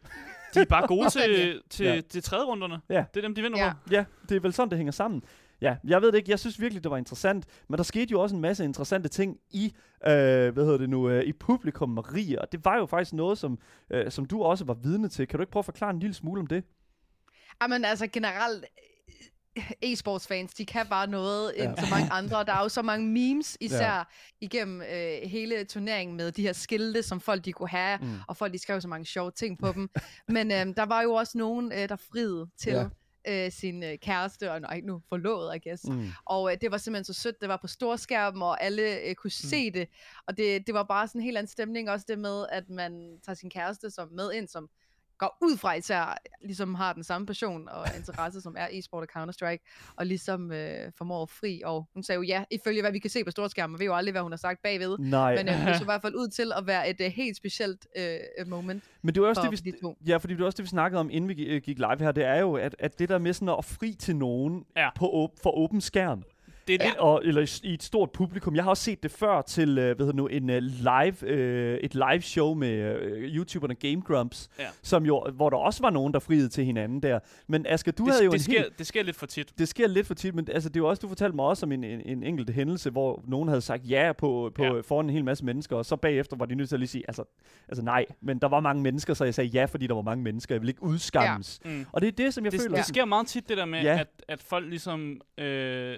[0.54, 2.00] De er bare gode til, til, ja.
[2.00, 2.80] til tredje runderne.
[2.88, 3.04] Ja.
[3.14, 3.72] Det er dem, de vinder ja.
[3.72, 3.78] på.
[3.90, 5.22] Ja, det er vel sådan, det hænger sammen.
[5.60, 6.30] Ja, jeg ved det ikke.
[6.30, 7.46] Jeg synes virkelig, det var interessant.
[7.68, 9.64] Men der skete jo også en masse interessante ting i,
[10.06, 12.40] øh, hvad hedder det nu, øh, i publikum, Maria.
[12.40, 13.58] Og det var jo faktisk noget, som,
[13.90, 15.28] øh, som du også var vidne til.
[15.28, 16.64] Kan du ikke prøve at forklare en lille smule om det?
[17.62, 18.64] Jamen altså generelt,
[19.56, 21.84] øh, e-sports fans, de kan bare noget end ja.
[21.84, 22.44] så mange andre.
[22.44, 24.02] Der er jo så mange memes, især ja.
[24.40, 28.18] igennem øh, hele turneringen med de her skilte, som folk de kunne have, mm.
[28.28, 29.90] og folk de skrev så mange sjove ting på dem.
[30.28, 32.88] Men øh, der var jo også nogen, øh, der friede til ja
[33.28, 35.88] øh, sin øh, kæreste, og nej, nu forlovet, I guess.
[35.88, 36.08] Mm.
[36.24, 39.28] Og øh, det var simpelthen så sødt, det var på storskærmen, og alle øh, kunne
[39.28, 39.48] mm.
[39.50, 39.88] se det.
[40.26, 43.18] Og det, det var bare sådan en helt anden stemning, også det med, at man
[43.24, 44.68] tager sin kæreste som med ind, som
[45.24, 49.08] går ud fra især, ligesom har den samme passion og interesse, som er e-sport og
[49.16, 51.62] Counter-Strike, og ligesom øh, formår fri.
[51.64, 54.12] Og hun sagde jo ja, ifølge hvad vi kan se på storskærmen, ved jo aldrig,
[54.12, 54.98] hvad hun har sagt bagved.
[54.98, 55.36] Nej.
[55.36, 57.86] Men øh, det så i hvert fald ud til at være et uh, helt specielt
[58.40, 59.98] uh, moment Men det var også det, vi, de to.
[60.06, 62.24] Ja, fordi det var også det, vi snakkede om, inden vi gik live her, det
[62.24, 64.90] er jo, at, at det der med sådan at fri til nogen ja.
[64.96, 66.22] på, for åben skærm,
[66.68, 66.96] det er det.
[66.98, 68.56] Og, eller i et stort publikum.
[68.56, 71.94] Jeg har også set det før til uh, hvad nu, en uh, live, uh, et
[71.94, 74.64] live show med uh, YouTuberne Game Grumps, ja.
[74.82, 77.18] som jo, hvor der også var nogen, der friede til hinanden der.
[77.46, 79.58] Men Asger, du det, havde jo det en sker, helt, det sker lidt for tit.
[79.58, 81.66] Det sker lidt for tit, men altså, det er jo også, du fortalte mig også
[81.66, 84.80] om en, en, en enkelt hændelse, hvor nogen havde sagt ja på, på ja.
[84.80, 87.04] foran en hel masse mennesker, og så bagefter var de nødt til at lige sige,
[87.08, 87.24] altså,
[87.68, 90.24] altså nej, men der var mange mennesker, så jeg sagde ja, fordi der var mange
[90.24, 90.54] mennesker.
[90.54, 91.60] Jeg vil ikke udskammes.
[91.64, 91.70] Ja.
[91.70, 91.86] Mm.
[91.92, 92.76] Og det er det, som jeg det, føler...
[92.76, 93.98] Det sker meget tit, det der med, ja.
[94.00, 95.20] at, at folk ligesom...
[95.38, 95.96] Øh,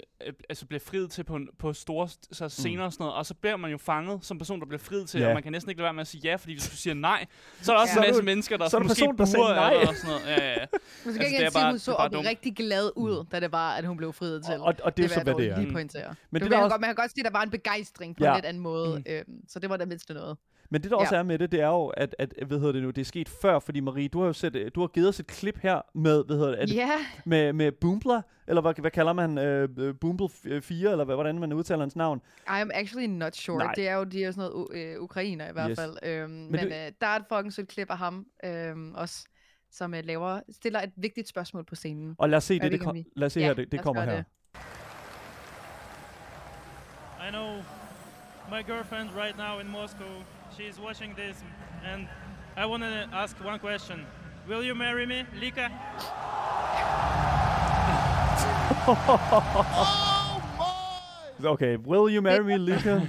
[0.57, 2.87] altså, altså, bliver friet til på, på store så scener mm.
[2.87, 5.21] og sådan noget, og så bliver man jo fanget som person, der bliver friet til,
[5.21, 5.29] Ja.
[5.29, 6.95] og man kan næsten ikke lade være med at sige ja, fordi hvis du siger
[6.95, 7.27] nej,
[7.62, 8.05] så er der også Ja.
[8.05, 9.73] en masse mennesker, der så er der måske person, buer nej.
[9.75, 10.27] eller sådan noget.
[10.27, 10.66] Ja, ja, ja.
[10.66, 12.27] Men så Altså, kan er jeg sige, at hun så dumt.
[12.27, 14.55] rigtig glad ud, da det var, at hun blev friet til.
[14.55, 15.61] Og, og, og det er så, hvad det er.
[15.61, 16.14] Lige pointere.
[16.31, 17.51] Men det det der man, også- godt, man kan godt sige, at der var en
[17.51, 18.31] begejstring på Ja.
[18.31, 18.97] en lidt anden måde.
[18.99, 19.05] Mm.
[19.09, 20.37] Øhm, så det var det mindste noget.
[20.70, 21.18] Men det der også Ja.
[21.18, 23.29] er med det, det er jo, at, at hvad hedder det nu, det er sket
[23.29, 26.24] før, fordi Marie, du har jo set, du har givet os et klip her med,
[26.26, 26.90] hvad hedder det, det Ja,
[27.24, 30.24] med, med Boombler, eller hvad, hvad kalder man, øh, øh, Boombl
[30.62, 32.20] 4, eller hvad, hvordan man udtaler hans navn.
[32.48, 33.59] I'm actually not sure.
[33.64, 33.72] Nej.
[33.74, 35.79] Det er jo, de er jo sådan noget u- øh, ukrainer i hvert Yes.
[35.81, 35.96] fald.
[36.02, 39.24] Øhm, men det- men øh, der er et fucking sødt klip af ham øhm, også,
[39.70, 42.14] som øh, laver, stiller et vigtigt spørgsmål på scenen.
[42.18, 43.81] Og lad os se det, det om kom, lad os se Ja, her, det, det
[43.83, 44.16] kommer her.
[44.16, 44.24] det.
[47.29, 47.48] I know
[48.50, 50.07] my girlfriend right now in Moscow.
[50.57, 51.37] She's watching this,
[51.92, 52.07] and
[52.57, 54.07] I want to ask one question.
[54.49, 55.71] Will you marry me, Lika?
[61.45, 63.01] Okay, will you marry me, Lika?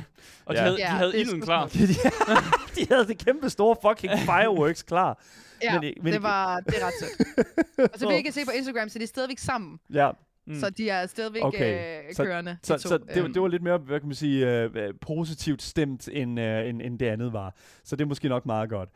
[0.45, 0.63] Og de Ja.
[0.63, 1.65] havde, de Ja, havde ilden klar.
[2.75, 5.19] de havde det kæmpe store fucking fireworks klar.
[5.63, 7.27] Ja, Men men det, var, det er ret sødt.
[7.93, 9.79] Og så vi kan se på Instagram, så de er stadigvæk sammen.
[9.93, 10.10] Ja,
[10.47, 10.55] Mm.
[10.60, 12.51] Så de er stadigvæk Okay, øh, så- kørende.
[12.51, 12.89] de så, to.
[12.89, 16.39] så det, Øhm, det var lidt mere, hvad kan man sige, øh, positivt stemt, end,
[16.39, 17.55] øh, end, end det andet var.
[17.83, 18.89] Så det er måske nok meget godt.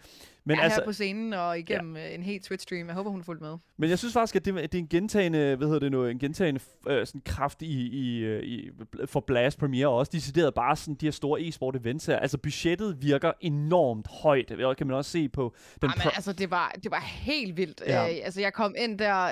[0.45, 2.15] Men, er altså, her på scenen og igennem ja.
[2.15, 2.85] en helt Twitch-stream.
[2.87, 3.57] Jeg håber, hun er fuldt med.
[3.77, 6.19] men jeg synes faktisk, at det, det er en gentagende, hvad hedder det nu, en
[6.19, 8.69] gentagende øh, sådan kraft i, i, øh, i,
[9.05, 12.19] for Blast Premiere og også decideret bare sådan de her store e-sport events her.
[12.19, 14.49] Altså budgettet virker enormt højt.
[14.49, 17.57] Det kan man også se på den Ej, men altså, det var, det var helt
[17.57, 17.81] vildt.
[17.87, 18.03] Ja.
[18.03, 18.09] Ja.
[18.11, 19.31] Øh, altså, jeg kom ind der,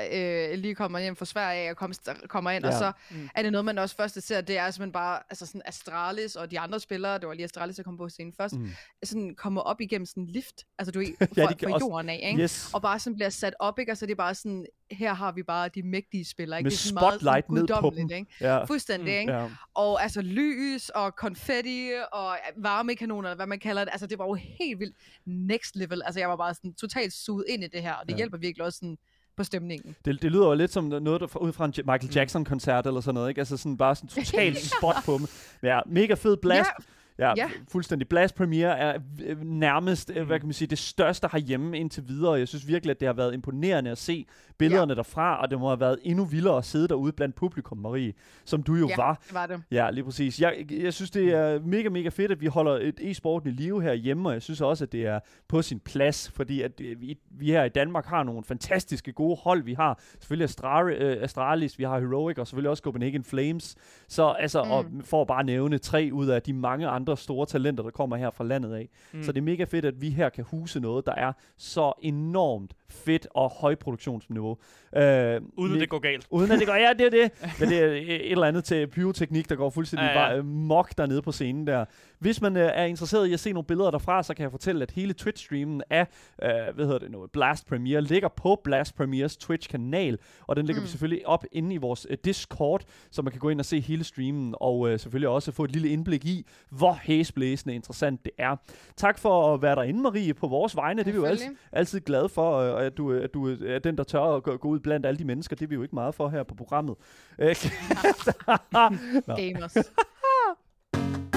[0.52, 1.94] øh, lige kommer hjem fra Sverige, og kom,
[2.28, 2.70] kommer ind, Ja.
[2.70, 2.76] ja.
[2.76, 3.30] og så Mm.
[3.36, 6.52] er det noget, man også først ser, det er simpelthen bare, altså sådan Astralis og
[6.52, 8.62] de andre spillere, det var lige Astralis, der kom på scenen først, Mm.
[8.62, 8.70] mm.
[9.04, 11.74] sådan kommer op igennem sådan en lift, altså du er Ja, fra, de kan fra
[11.74, 12.42] også- jorden af, ikke?
[12.44, 12.70] Yes.
[12.74, 13.92] Og bare sådan bliver sat op, ikke?
[13.92, 16.66] Og så er det bare sådan, her har vi bare de mægtige spillere, ikke?
[16.66, 18.12] Med det er sådan meget spotlight sådan ned på dem.
[18.20, 18.32] Ikke?
[18.42, 18.64] Ja.
[18.64, 19.20] Fuldstændig, Mm.
[19.20, 19.34] ikke?
[19.34, 19.48] Ja.
[19.74, 23.92] Og altså lys og konfetti og varmekanoner, hvad man kalder det.
[23.92, 26.02] Altså det var jo helt vildt next level.
[26.06, 28.14] Altså jeg var bare sådan totalt suget ind i det her, og det Ja.
[28.14, 28.18] ja.
[28.18, 28.98] hjælper virkelig også sådan
[29.38, 29.96] på stemningen.
[30.06, 33.02] Det, det lyder jo lidt som noget der fra, ud fra en Michael Jackson-koncert eller
[33.02, 33.42] sådan noget, ikke?
[33.42, 35.28] Altså sådan bare sådan totalt spot på dem.
[35.64, 36.70] Ja, mega fed blast.
[36.80, 36.84] Ja,
[37.20, 37.50] Ja.
[37.72, 38.08] fuldstændig.
[38.10, 40.28] Blast Premiere er øh, nærmest, øh, Mm.
[40.28, 42.34] hvad kan man sige, det største herhjemme indtil videre.
[42.34, 44.26] Jeg synes virkelig, at det har været imponerende at se
[44.58, 44.96] billederne ja.
[44.96, 48.14] derfra, og det må have været endnu vildere at sidde derude blandt publikum, Marie,
[48.46, 48.96] som du jo Ja.
[48.98, 49.22] var.
[49.28, 49.62] Det var det.
[49.72, 50.42] Ja, lige præcis.
[50.42, 53.82] Jeg, jeg synes, det er mega, mega fedt, at vi holder et e-sporten i live
[53.82, 57.18] herhjemme, og jeg synes også, at det er på sin plads, fordi at øh, vi,
[57.32, 59.64] vi her i Danmark har nogle fantastiske gode hold.
[59.64, 63.76] Vi har selvfølgelig Astra, øh, Astralis, vi har Heroic, og selvfølgelig også Copenhagen Flames.
[64.08, 64.72] Så altså, mm.
[64.72, 68.16] og for at bare nævne tre ud af de mange andre store talenter, der kommer
[68.18, 68.90] her fra landet af.
[69.14, 69.24] Mm.
[69.24, 72.74] Så det er mega fedt, at vi her kan huse noget, der er så enormt
[72.90, 74.58] fedt og højproduktionsniveau.
[74.96, 76.28] Øh, Uden at det går galt.
[76.30, 77.32] Uden at det går, ja, det er det.
[77.60, 80.36] Men det er et eller andet til pyroteknik, der går fuldstændig Ja, ja, ja.
[80.36, 80.42] ja.
[80.42, 81.86] mok dernede på scenen der.
[82.20, 84.82] Hvis man øh, er interesseret i at se nogle billeder derfra, så kan jeg fortælle,
[84.84, 86.08] at hele Twitch-streamen af,
[86.44, 90.82] øh, hvad hedder det nu, Blast Premiere, ligger på Blast Premiers Twitch-kanal, og den ligger
[90.82, 90.86] mm.
[90.86, 93.80] vi selvfølgelig op inde i vores øh, Discord, så man kan gå ind og se
[93.80, 98.32] hele streamen, og øh, selvfølgelig også få et lille indblik i, hvor hæsblæsende interessant det
[98.38, 98.56] er.
[98.96, 101.04] Tak for at være derinde, Marie, på vores vegne.
[101.04, 103.48] Det er vi jo altid, altid glade for, øh, og at du, øh, at du
[103.48, 105.56] øh, er den, der tør at gå, gå ud blandt alle de mennesker.
[105.56, 106.96] Det er vi jo ikke meget for her på programmet.
[109.38, 109.78] Gamers.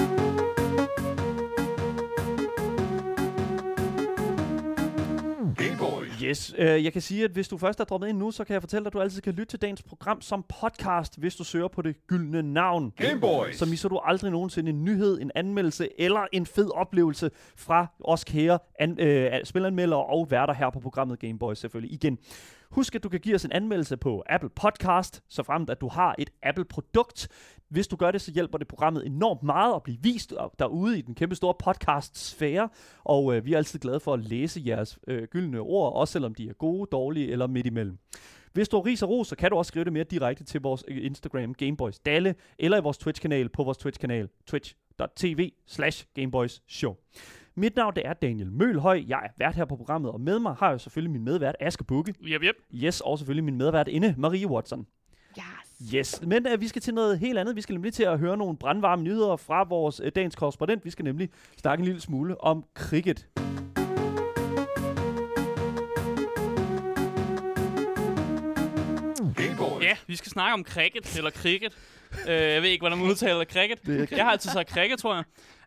[6.23, 8.53] Yes, øh, jeg kan sige, at hvis du først er droppet ind nu, så kan
[8.53, 11.43] jeg fortælle dig, at du altid kan lytte til dagens program som podcast, hvis du
[11.43, 12.93] søger på det gyldne navn.
[12.97, 13.55] Gameboys.
[13.55, 18.23] Så misser du aldrig nogensinde en nyhed, en anmeldelse eller en fed oplevelse fra os
[18.23, 22.17] kære an, øh, spilanmeldere og værter her på programmet Gameboys selvfølgelig igen.
[22.73, 25.87] Husk, at du kan give os en anmeldelse på Apple Podcast, så fremt at du
[25.87, 27.27] har et Apple-produkt.
[27.69, 31.01] Hvis du gør det, så hjælper det programmet enormt meget at blive vist derude i
[31.01, 32.69] den kæmpe store podcast-sfære.
[33.03, 36.35] Og øh, vi er altid glade for at læse jeres øh, gyldne ord, også selvom
[36.35, 37.97] de er gode, dårlige eller midt imellem.
[38.53, 40.61] Hvis du har ris og ros, så kan du også skrive det mere direkte til
[40.61, 46.61] vores øh, Instagram Gameboys Dalle, eller i vores Twitch-kanal på vores Twitch-kanal twitch.tv slash Gameboys
[46.67, 46.95] Show.
[47.55, 49.03] Mit navn det er Daniel Mølhøj.
[49.07, 51.83] Jeg er vært her på programmet, og med mig har jeg selvfølgelig min medvært Aske
[51.83, 52.13] Bukke.
[52.23, 52.55] Yep, yep.
[52.73, 54.87] Yes, og selvfølgelig min medvært inde, Marie Watson.
[55.37, 55.93] Yes.
[55.93, 57.55] Yes, men uh, vi skal til noget helt andet.
[57.55, 60.85] Vi skal nemlig til at høre nogle brandvarme nyheder fra vores uh, dagens korrespondent.
[60.85, 63.27] Vi skal nemlig snakke en lille smule om cricket.
[69.81, 71.73] Ja, vi skal snakke om cricket, eller cricket.
[72.25, 73.85] Uh, jeg ved ikke, hvordan man udtaler cricket.
[73.85, 75.23] Det er- Jeg har altid sagt cricket, tror jeg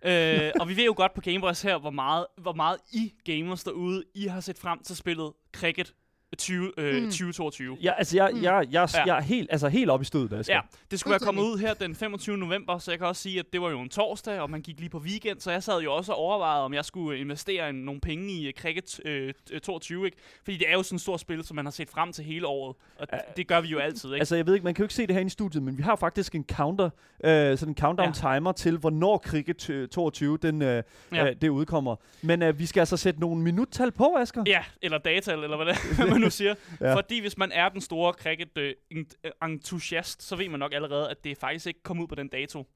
[0.06, 3.64] øh, og vi ved jo godt på Gameboys her, hvor meget, hvor meget I gamers
[3.64, 5.94] derude, I har set frem til spillet cricket.
[6.38, 7.10] 20, øh, mm.
[7.10, 7.76] 2022.
[7.82, 8.42] Ja, altså jeg, mm.
[8.42, 10.54] jeg, jeg, jeg, jeg er helt, altså helt op i stødet, Asger.
[10.54, 12.36] Ja, det skulle være kommet ud her den 25.
[12.38, 14.78] november, så jeg kan også sige, at det var jo en torsdag, og man gik
[14.78, 17.74] lige på weekend, så jeg sad jo også og overvejede, om jeg skulle investere en,
[17.74, 20.16] nogle penge i Cricket øh, 22, ikke?
[20.44, 22.46] Fordi det er jo sådan et stort spil, som man har set frem til hele
[22.46, 24.20] året, og uh, det gør vi jo altid, ikke?
[24.20, 25.82] Altså jeg ved ikke, man kan jo ikke se det her i studiet, men vi
[25.82, 26.90] har faktisk en counter,
[27.24, 28.52] øh, sådan en countdown-timer ja.
[28.52, 31.26] til, hvornår Cricket 22 den, øh, ja.
[31.26, 31.96] øh, det udkommer.
[32.22, 34.44] Men øh, vi skal altså sætte nogle minuttal på, Asger.
[34.46, 36.54] Ja, eller datal, eller hvad det man nu siger.
[36.80, 36.94] ja.
[36.94, 41.66] Fordi hvis man er den store cricket-entusiast, så ved man nok allerede, at det faktisk
[41.66, 42.66] ikke kom ud på den dato.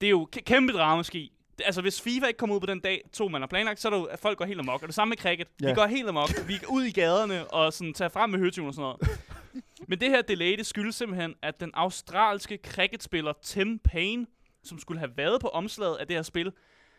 [0.00, 1.32] Det er jo kæmpe dramaski.
[1.64, 3.92] Altså, hvis FIFA ikke kommer ud på den dag, to man har planlagt, så er
[3.92, 4.82] det jo, at folk går helt amok.
[4.82, 5.48] Og det samme med cricket.
[5.62, 5.68] Ja.
[5.68, 6.28] Vi går helt amok.
[6.46, 9.18] Vi går ud i gaderne og sådan tager frem med høtyven og sådan noget.
[9.88, 14.26] Men det her delay, det skyldes simpelthen, at den australske cricketspiller Tim Payne,
[14.64, 16.52] som skulle have været på omslaget af det her spil,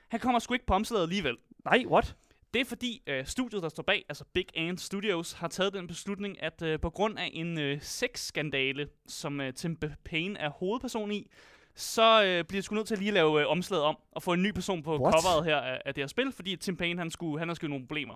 [0.10, 1.38] han kommer sgu ikke på omslaget alligevel.
[1.66, 2.16] Nej, what?
[2.54, 5.88] Det er fordi øh, studiet, der står bag, altså Big Ant Studios, har taget den
[5.88, 11.12] beslutning, at øh, på grund af en øh, sexskandale, som øh, Tim Payne er hovedperson
[11.12, 11.28] i,
[11.76, 14.44] så øh, bliver sgu nødt til at lige lave øh, omslaget om og få en
[14.44, 15.14] ny person på What?
[15.14, 17.68] coveret her af, af det her spil, fordi Tim Payne han skulle, han har sgu
[17.68, 18.16] nogle problemer.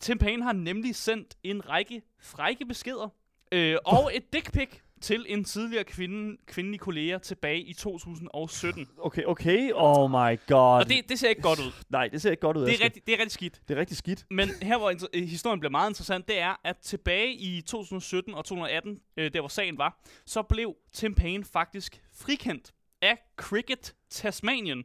[0.00, 3.08] Tim Payne har nemlig sendt en række frække beskeder
[3.52, 8.88] øh, og et dick pic til en tidligere kvinde, kvindelig kollega tilbage i 2017.
[8.98, 9.70] Okay, okay.
[9.74, 10.78] Oh my god.
[10.78, 11.72] Og det, det ser ikke godt ud.
[11.88, 12.66] Nej, det ser ikke godt ud.
[12.66, 13.60] Det er, rigtig, det er rigtig skidt.
[13.68, 14.26] Det er rigtig skidt.
[14.30, 18.44] Men her, hvor øh, historien bliver meget interessant, det er, at tilbage i 2017 og
[18.44, 24.84] 2018, øh, der hvor sagen var, så blev Tim Payne faktisk frikendt af Cricket Tasmanien,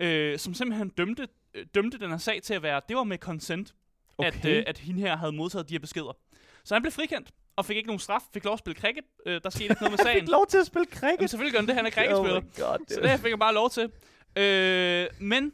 [0.00, 3.18] øh, som simpelthen dømte, øh, dømte den her sag til at være, det var med
[3.18, 3.74] consent,
[4.18, 4.28] okay.
[4.28, 6.16] at, øh, at hende her havde modtaget de her beskeder.
[6.64, 9.04] Så han blev frikendt og fik ikke nogen straf, fik lov at spille cricket.
[9.26, 10.20] Øh, der skete ikke noget med sagen.
[10.20, 11.18] fik lov til at spille cricket?
[11.18, 12.40] Jamen, selvfølgelig gør han det, han er cricketspiller.
[12.40, 13.90] Oh God, så det fik han bare lov til.
[14.36, 15.52] Øh, men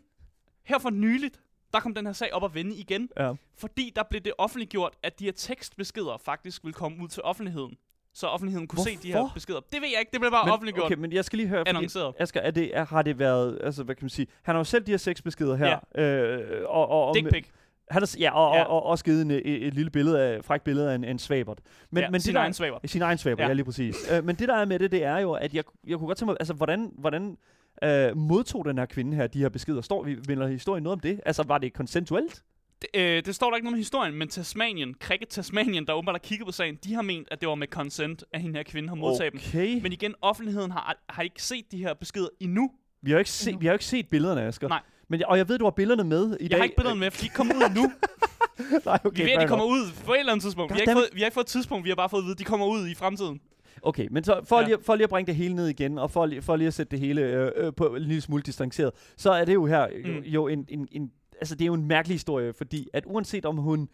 [0.64, 1.40] her for nyligt,
[1.72, 3.08] der kom den her sag op at vende igen.
[3.18, 3.32] Ja.
[3.58, 7.76] Fordi der blev det offentliggjort, at de her tekstbeskeder faktisk vil komme ud til offentligheden.
[8.14, 8.90] Så offentligheden kunne Hvorfor?
[8.90, 9.60] se de her beskeder.
[9.60, 10.84] Det ved jeg ikke, det blev bare men, offentliggjort.
[10.84, 12.14] Okay, men jeg skal lige høre, annonceret.
[12.18, 14.64] Asger, er det, er, har det været, altså hvad kan man sige, han har jo
[14.64, 15.78] selv de her seks beskeder her.
[15.94, 16.02] Ja.
[16.02, 17.46] Øh, og, og, og, Dick pic.
[17.90, 18.62] Han er, ja, og, ja.
[18.62, 21.18] Og, og, også givet en, et, et lille billede af, frækt billede af en, en
[21.18, 21.58] svabert.
[21.90, 22.90] Men, ja, men sin det, egen svabert.
[22.90, 23.46] Sin egen svabert, ja.
[23.46, 23.96] ja, lige præcis.
[24.18, 26.18] uh, men det der er med det, det er jo, at jeg, jeg kunne godt
[26.18, 27.36] tænke mig, altså hvordan, hvordan
[27.84, 29.80] uh, modtog den her kvinde her de her beskeder?
[29.80, 31.20] Står vi vinder historien noget om det?
[31.26, 32.42] Altså var det konsensuelt?
[32.82, 36.14] Det, øh, det står der ikke noget om historien, men Tasmanien, Cricket Tasmanien, der åbenbart
[36.14, 38.62] har kigget på sagen, de har ment, at det var med consent, at hende her
[38.62, 39.74] kvinde har modtaget okay.
[39.74, 39.82] dem.
[39.82, 42.70] Men igen, offentligheden har, har ikke set de her beskeder endnu.
[43.02, 44.68] Vi har ikke, se, vi har ikke set billederne, Asger.
[44.68, 44.82] Nej.
[45.08, 46.50] Men, og jeg ved, du har billederne med i jeg dag.
[46.50, 47.82] Jeg har ikke billederne med, for de kommer ud nu.
[48.86, 50.72] Nej, okay, vi ved, at de kommer ud på et eller andet tidspunkt.
[50.72, 52.24] Vi har, ikke fået, vi har ikke fået et tidspunkt, vi har bare fået at
[52.24, 53.40] vide, at de kommer ud i fremtiden.
[53.82, 54.66] Okay, men så for, ja.
[54.66, 56.90] lige, for lige at bringe det hele ned igen, og for, for lige at sætte
[56.90, 60.22] det hele øh, øh, på en lille smule distanceret, så er det jo her mm.
[60.24, 63.56] jo en, en, en, altså det er jo en mærkelig historie, fordi at uanset om
[63.56, 63.88] hun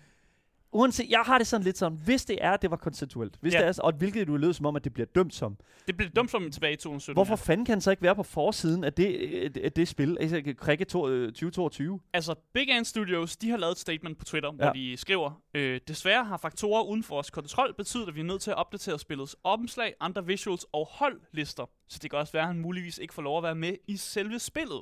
[0.72, 3.58] uanset, jeg har det sådan lidt sådan, hvis det er, det var konsensuelt, hvis ja.
[3.58, 5.56] det er, og hvilket du lød som om, at det bliver dømt som.
[5.86, 7.16] Det bliver dømt som tilbage i 2017.
[7.16, 10.54] Hvorfor fanden kan han så ikke være på forsiden af det, af det spil, altså
[10.56, 12.00] Cricket 2022?
[12.12, 14.64] Altså, Big Ant Studios, de har lavet et statement på Twitter, ja.
[14.64, 18.24] hvor de skriver, øh, desværre har faktorer uden for vores kontrol betydet, at vi er
[18.24, 22.42] nødt til at opdatere spillets omslag, andre visuals og holdlister, så det kan også være,
[22.42, 24.80] at han muligvis ikke får lov at være med i selve spillet.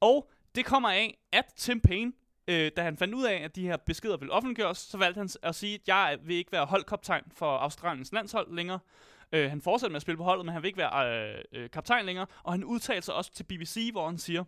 [0.00, 2.12] Og det kommer af, at Tim Payne
[2.50, 5.28] øh, da han fandt ud af, at de her beskeder ville offentliggøres, så valgte han
[5.42, 8.78] at sige, at jeg vil ikke være holdkaptajn for Australiens landshold længere.
[9.32, 11.70] Øh, han fortsatte med at spille på holdet, men han vil ikke være øh, øh,
[11.70, 12.26] kaptajn længere.
[12.42, 14.44] Og han udtalte sig også til BBC, hvor han siger,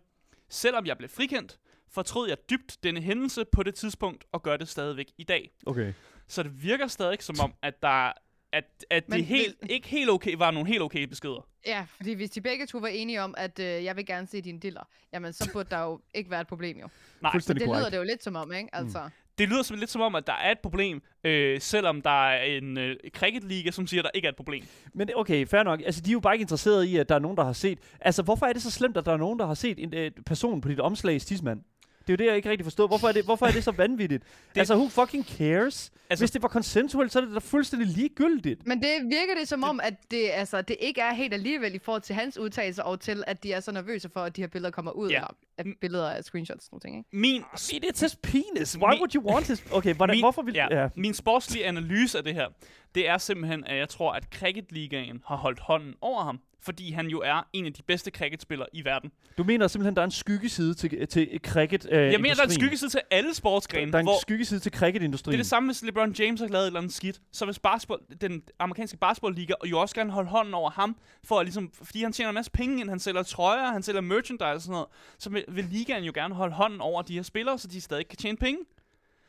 [0.49, 4.67] selvom jeg blev frikendt, fortrød jeg dybt denne hændelse på det tidspunkt, og gør det
[4.67, 5.51] stadigvæk i dag.
[5.65, 5.93] Okay.
[6.27, 8.11] Så det virker stadig som om, at der
[8.53, 11.47] at, at det helt, ikke helt okay, var nogle helt okay beskeder.
[11.65, 14.41] Ja, fordi hvis de begge to var enige om, at øh, jeg vil gerne se
[14.41, 16.87] dine diller, jamen så burde der jo ikke være et problem jo.
[17.21, 18.69] Nej, det lyder det jo lidt som om, ikke?
[18.73, 18.79] Mm.
[18.79, 19.03] Altså.
[19.03, 19.09] Mm.
[19.37, 22.43] Det lyder som, lidt som om, at der er et problem, øh, selvom der er
[22.43, 24.63] en øh, cricketliga, som siger, at der ikke er et problem.
[24.93, 25.81] Men okay, fair nok.
[25.85, 27.79] Altså, de er jo bare ikke interesserede i, at der er nogen, der har set...
[27.99, 30.11] Altså, hvorfor er det så slemt, at der er nogen, der har set en øh,
[30.25, 31.61] person på dit omslag tidsmand?
[32.07, 32.87] Det er jo det, jeg ikke rigtig forstår.
[32.87, 34.23] Hvorfor er det, hvorfor er det så vanvittigt?
[34.55, 35.91] det, altså, who fucking cares?
[36.09, 38.67] Altså, Hvis det var consensual, så er det da fuldstændig ligegyldigt.
[38.67, 41.75] Men det virker det som det, om, at det, altså, det ikke er helt alligevel
[41.75, 44.41] i forhold til hans udtalelser, og til, at de er så nervøse for, at de
[44.41, 45.15] her billeder kommer ud, ja.
[45.15, 47.09] eller at billeder af screenshots og ting, ikke?
[47.11, 47.43] Min...
[47.71, 48.77] Min, it's his penis.
[48.77, 49.63] Why min, would you want his...
[49.71, 50.53] Okay, hvordan, min, hvorfor vil...
[50.53, 50.89] Ja, ja.
[50.95, 52.47] Min sportslige analyse af det her,
[52.95, 57.07] det er simpelthen, at jeg tror, at Cricket-ligaen har holdt hånden over ham fordi han
[57.07, 59.11] jo er en af de bedste cricketspillere i verden.
[59.37, 62.45] Du mener simpelthen, der er en skyggeside til, til cricket øh, Jeg mener, der er
[62.45, 63.91] en skyggeside til alle sportsgrene.
[63.91, 65.31] Der er en hvor skyggeside til cricketindustrien.
[65.31, 67.21] Det er det samme, hvis LeBron James har lavet et eller andet skidt.
[67.31, 71.39] Så hvis basketball, den amerikanske basketballliga, og jo også gerne holde hånden over ham, for
[71.39, 74.45] at ligesom, fordi han tjener en masse penge ind, han sælger trøjer, han sælger merchandise
[74.45, 74.87] og sådan noget,
[75.19, 78.07] så vil, vil ligaen jo gerne holde hånden over de her spillere, så de stadig
[78.07, 78.59] kan tjene penge.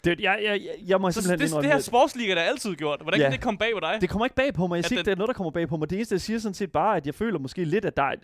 [0.05, 3.01] Det, jeg, jeg, jeg må Så simpelthen det, det, indrømme, at- sportsliga der altid gjort.
[3.03, 3.25] Hvordan Ja.
[3.27, 3.99] kan det komme bag på dig?
[4.01, 4.77] Det kommer ikke bag på mig.
[4.77, 5.91] Jeg At siger ikke, det er noget, der kommer bag på mig.
[5.91, 8.15] Det eneste, jeg siger sådan set bare, at jeg føler måske lidt, at der, er-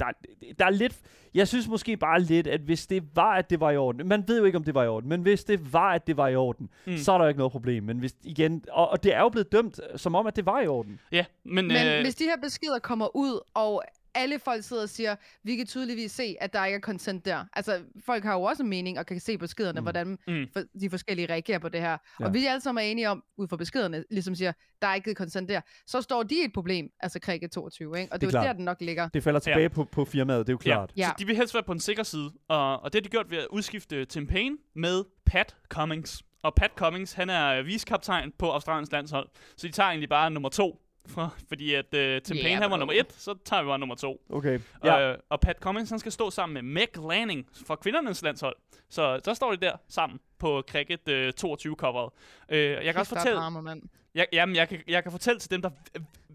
[0.00, 0.12] der, er-
[0.58, 0.94] der er lidt...
[1.34, 4.08] Jeg synes måske bare lidt, at hvis det var, at det var i orden...
[4.08, 6.16] Man ved jo ikke, om det var i orden, men hvis det var, at det
[6.16, 6.92] var i orden, Mm.
[6.92, 6.98] mm.
[6.98, 7.82] så er der jo ikke noget problem.
[7.84, 8.64] Men hvis igen...
[8.72, 11.00] Og, og det er jo blevet dømt, som om, at det var i orden.
[11.12, 13.82] Ja, men, Men øh, hvis de her beskeder kommer ud, og
[14.14, 17.44] alle folk sidder og siger, vi kan tydeligvis se, at der ikke er consent der.
[17.52, 19.84] Altså, folk har jo også en mening, og kan se på beskederne, mm.
[19.84, 20.46] hvordan Mm.
[20.52, 21.90] for, de forskellige reagerer på det her.
[21.90, 21.96] Ja.
[22.20, 22.24] Ja.
[22.24, 25.04] Og vi alle sammen er enige om, ud fra beskederne, ligesom siger, der er ikke
[25.04, 25.60] givet consent der.
[25.86, 28.12] Så står de et problem, altså Cricket 22, ikke?
[28.12, 29.08] Og det, Det er jo der, den nok ligger.
[29.08, 29.68] Det falder tilbage ja.
[29.68, 30.92] på, på firmaet, det er jo klart.
[30.96, 31.06] Ja.
[31.06, 32.30] Så de vil helst være på en sikker side.
[32.48, 36.22] Og, og det har de gjort ved at udskifte Tim Payne med Pat Cummings.
[36.42, 39.28] Og Pat Cummings, han er viskaptajn på Australiens landshold.
[39.56, 40.80] Så de tager egentlig bare nummer to.
[41.06, 43.78] For, fordi at uh, Tim Ja, Payne, han var nummer et, så tager vi bare
[43.78, 44.20] nummer to.
[44.28, 44.58] Okay.
[44.84, 44.98] Ja.
[44.98, 45.16] Ja.
[45.28, 48.56] Og, Pat Cummings, han skal stå sammen med Meg Lanning fra kvindernes landshold.
[48.88, 52.10] Så så står de der sammen på Cricket uh, 22-coveret.
[52.52, 53.38] Uh, jeg kan også fortælle...
[53.38, 53.82] Drama, mand.
[54.14, 55.70] Jeg, jamen, jeg kan, jeg kan fortælle til dem, der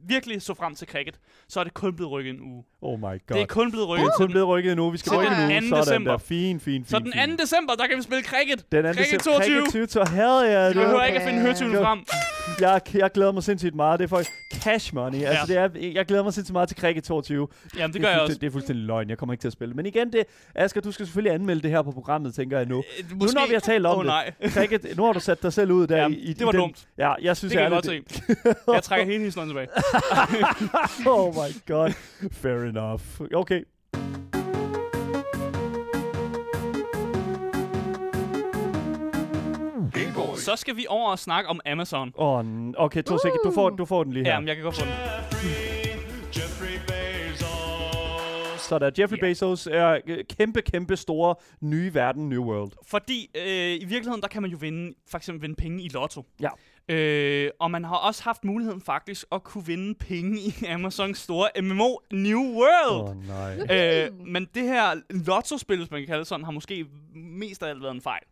[0.08, 1.16] virkelig så frem til cricket,
[1.48, 2.64] så er det kun blevet rykket en uge.
[2.82, 3.20] Oh my god.
[3.30, 4.90] Det er kun blevet det rykket er til kun blevet rykket nu.
[4.90, 5.70] Vi skal Til rykke den nu.
[5.70, 5.76] 2.
[5.76, 6.12] Sådan december.
[6.12, 6.18] der.
[6.18, 6.86] Fin, fin, fin.
[6.90, 7.20] Så den 2.
[7.22, 7.38] fin.
[7.38, 8.66] december, der kan vi spille cricket.
[8.72, 9.40] Den anden Cricket december.
[9.40, 9.56] 22.
[9.72, 10.08] Cricket 22.
[10.18, 10.64] Hell yeah.
[10.64, 11.84] Du det behøver er- ikke at finde Jo.
[11.84, 12.00] frem.
[12.62, 14.00] jeg, jeg glæder mig sindssygt meget.
[14.00, 14.22] Det er for
[14.64, 15.20] cash money.
[15.20, 15.26] Ja.
[15.30, 17.48] Altså, det er, jeg glæder mig sindssygt meget til Cricket 22.
[17.78, 18.38] Jamen, det er gør jeg også.
[18.38, 19.10] Det er fuldstændig løgn.
[19.10, 19.74] Jeg kommer ikke til at spille.
[19.74, 20.24] Men igen, det,
[20.56, 22.84] Asger, du skal selvfølgelig anmelde det her på programmet, tænker jeg nu.
[23.00, 24.06] Øh, Nu når vi har talt om det.
[24.06, 24.32] nej.
[24.50, 26.62] Cricket, nu har du sat dig selv ud der Jamen, i, i det var den,
[26.62, 26.88] dumt.
[26.98, 28.74] Ja, jeg synes, Det kan jeg godt se.
[28.74, 29.68] Jeg trækker hele historien tilbage.
[31.16, 31.92] oh my god.
[32.32, 33.02] Fair enough.
[33.34, 33.64] Okay.
[40.36, 42.14] Så skal vi over og snakke om Amazon.
[42.16, 42.46] Oh,
[42.78, 43.44] okay, to sekunder.
[43.44, 44.32] Du får, du får den lige her.
[44.34, 44.94] Jamen, jeg kan godt få den.
[48.70, 49.22] Så der Jeffrey Ja.
[49.22, 52.72] Bezos er øh, kæmpe, kæmpe store nye verden, New World.
[52.88, 56.26] Fordi øh, i virkeligheden, der kan man jo vinde, for eksempel vinde penge i lotto.
[56.42, 56.50] Ja.
[56.90, 61.50] Øh, og man har også haft muligheden faktisk at kunne vinde penge i Amazons store
[61.62, 63.10] MMO New World.
[63.10, 64.06] Oh, nej.
[64.06, 67.70] Øh, men det her lottospil, hvis man kan kalde det sådan, har måske mest af
[67.70, 68.24] alt været en fejl.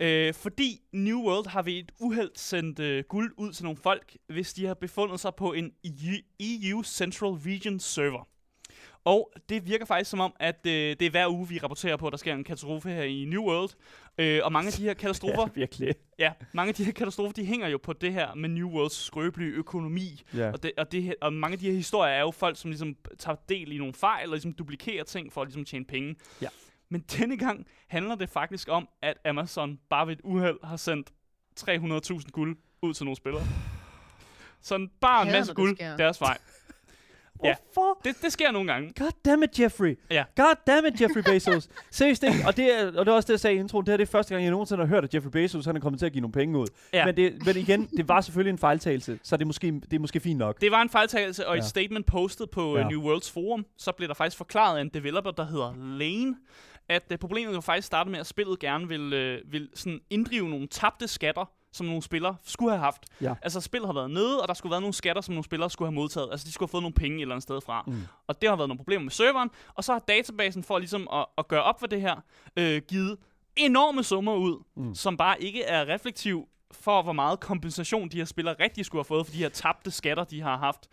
[0.00, 4.16] Øh, fordi New World har ved et uheld sendt øh, guld ud til nogle folk,
[4.28, 5.72] hvis de har befundet sig på en
[6.40, 8.28] EU Central Region server.
[9.04, 12.06] Og det virker faktisk som om, at øh, det er hver uge, vi rapporterer på,
[12.06, 13.70] at der sker en katastrofe her i New World.
[14.18, 15.94] Øh, og mange af de her katastrofer, Ja, virkelig.
[16.18, 19.04] ja, mange af de her katastrofer, de hænger jo på det her med New Worlds
[19.04, 20.22] skrøbelige økonomi.
[20.36, 20.50] Ja.
[20.52, 22.70] Og, det, og, det, her- og mange af de her historier er jo folk, som
[22.70, 26.14] ligesom tager del i nogle fejl, og ligesom duplikerer ting for at ligesom tjene penge.
[26.42, 26.48] Ja.
[26.88, 31.10] Men denne gang handler det faktisk om, at Amazon bare ved et uheld har sendt
[31.60, 33.44] 300.000 guld ud til nogle spillere.
[34.60, 36.38] Sådan bare en masse guld deres vej.
[37.44, 37.54] Ja.
[37.72, 38.00] Hvorfor?
[38.04, 38.92] Det, det sker nogle gange.
[38.98, 39.98] God damn it, Jeffrey.
[40.10, 40.24] Ja.
[40.36, 41.68] God damn it, Jeffrey Bezos.
[41.90, 42.36] Seriøst ikke?
[42.46, 43.86] Og det, er, og det er også det, jeg sagde i introen.
[43.86, 45.80] Det her det er første gang, jeg nogensinde har hørt, at Jeffrey Bezos han er
[45.80, 46.66] kommet til at give nogle penge ud.
[46.92, 47.06] Ja.
[47.06, 49.98] Men, det, men igen, det var selvfølgelig en fejltagelse, så det er måske, det er
[49.98, 50.60] måske fint nok.
[50.60, 51.58] Det var en fejltagelse, og ja.
[51.60, 51.64] Ja.
[51.64, 52.82] et statement postet på Ja.
[52.82, 52.88] ja.
[52.88, 56.34] New Worlds forum, så blev der faktisk forklaret af en developer, der hedder Lane,
[56.88, 59.04] at uh, problemet jo faktisk startede med, at spillet gerne vil,
[59.44, 63.02] uh, vil sådan inddrive nogle tabte skatter, som nogle spillere skulle have haft.
[63.20, 63.34] Ja.
[63.42, 65.70] Altså, spillet har været nede, og der skulle have været nogle skatter, som nogle spillere
[65.70, 66.28] skulle have modtaget.
[66.30, 67.84] Altså, de skulle have fået nogle penge et eller andet sted fra.
[67.86, 68.02] Mm.
[68.26, 69.50] Og det har været nogle problemer med serveren.
[69.74, 72.16] Og så har databasen for ligesom at, at gøre op for det her,
[72.56, 73.16] øh, givet
[73.56, 74.94] enorme summer ud, Mm.
[74.94, 79.04] som bare ikke er reflektiv for, hvor meget kompensation de her spillere rigtig skulle have
[79.04, 80.88] fået for de her tabte skatter, de har haft.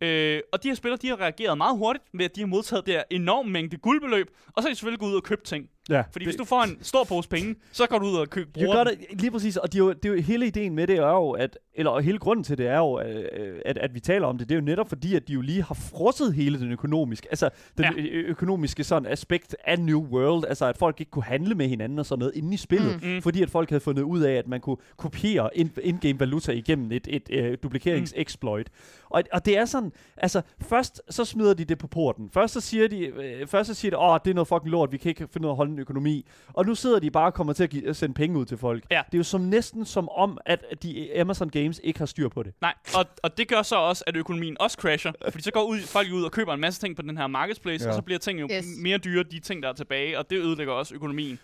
[0.00, 2.86] Øh, og de her spillere, de har reageret meget hurtigt ved, at de har modtaget
[2.86, 5.68] det her enorme mængde guldbeløb, og så er de selvfølgelig gået ud og købt ting.
[5.88, 6.02] Ja.
[6.12, 8.88] Fordi hvis du får en stor pose penge, så går du ud og køber got
[9.10, 9.20] it.
[9.20, 11.30] Lige præcis, og det er, jo, det er jo hele ideen med det er jo,
[11.30, 14.38] at, eller og hele grunden til det er jo, øh, at, at vi taler om
[14.38, 17.26] det, det er jo netop fordi, at de jo lige har frosset hele den økonomiske,
[17.30, 18.02] altså den Ja.
[18.12, 22.06] økonomiske sådan aspekt af New World, altså at folk ikke kunne handle med hinanden og
[22.06, 23.08] sådan noget inde i spillet, Mm.
[23.08, 23.22] mm.
[23.22, 26.92] fordi at folk havde fundet ud af, at man kunne kopiere in- in-game valuta igennem
[26.92, 28.66] et, et øh, duplikerings-exploit.
[29.10, 32.30] Og, og det er sådan, altså først så smider de det på porten.
[32.30, 34.92] Først så siger de, øh, først så siger de, åh, det er noget fucking lort,
[34.92, 36.26] vi kan ikke finde af at holde en økonomi.
[36.52, 38.58] Og nu sidder de bare og kommer til at, give, at sende penge ud til
[38.58, 38.84] folk.
[38.90, 39.02] Ja.
[39.06, 42.42] Det er jo som næsten som om, at de Amazon Games ikke har styr på
[42.42, 42.52] det.
[42.60, 45.12] Nej, og, og det gør så også, at økonomien også crasher.
[45.30, 47.84] Fordi så går ud, folk ud og køber en masse ting på den her marketplace,
[47.84, 47.90] Ja.
[47.90, 48.64] og så bliver ting jo yes.
[48.82, 51.38] mere dyre, de ting, der er tilbage, og det ødelægger også økonomien.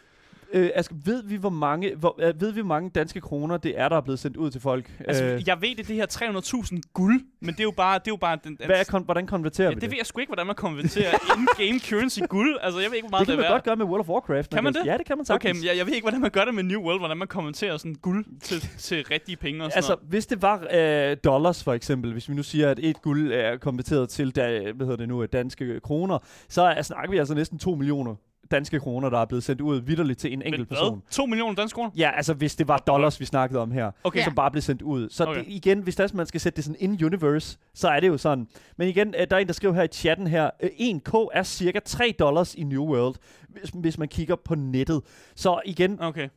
[0.53, 3.79] Øh, Asger, ved vi, hvor mange, hvor, øh, ved vi, hvor mange danske kroner det
[3.81, 4.93] er, der er blevet sendt ud til folk?
[5.09, 7.99] Altså, øh, jeg ved det, det her 300.000 guld, men det er jo bare...
[7.99, 9.91] Det er jo bare den, hvad er, kon- hvordan konverterer ja, vi det det?
[9.91, 12.57] ved jeg sgu ikke, hvordan man konverterer in-game currency guld.
[12.63, 14.01] Altså, jeg ved ikke, hvor det meget kan det, man er godt gøre med World
[14.01, 14.51] of Warcraft.
[14.51, 14.87] Kan man det?
[14.87, 15.51] Ja, det kan man sagtens.
[15.51, 17.29] Okay, men jeg, jeg ved ikke, hvordan man gør det med New World, hvordan man
[17.29, 20.09] konverterer sådan guld til, til rigtige penge og sådan Altså, noget.
[20.09, 23.57] hvis det var øh, dollars for eksempel, hvis vi nu siger, at et guld er
[23.57, 27.59] konverteret til da, hvad hedder det nu, danske kroner, så er, snakker vi altså næsten
[27.59, 28.15] 2 millioner
[28.51, 30.91] danske kroner, der er blevet sendt ud vidderligt til en enkelt Men person.
[30.99, 31.11] Hvad?
[31.11, 31.91] 2 millioner danske kroner?
[31.97, 34.25] Ja, altså hvis det var dollars, vi snakkede om her, Okay.
[34.25, 35.09] som bare blev sendt ud.
[35.11, 35.39] Så Okay.
[35.39, 38.47] det, igen, hvis der, man skal sætte det sådan in-universe, så er det jo sådan.
[38.77, 41.43] Men igen, øh, der er en, der skriver her i chatten her, øh, 1K er
[41.43, 43.15] cirka 3 dollars i New World,
[43.49, 45.03] hvis, hvis man kigger på nettet.
[45.35, 46.29] Så igen, Okay.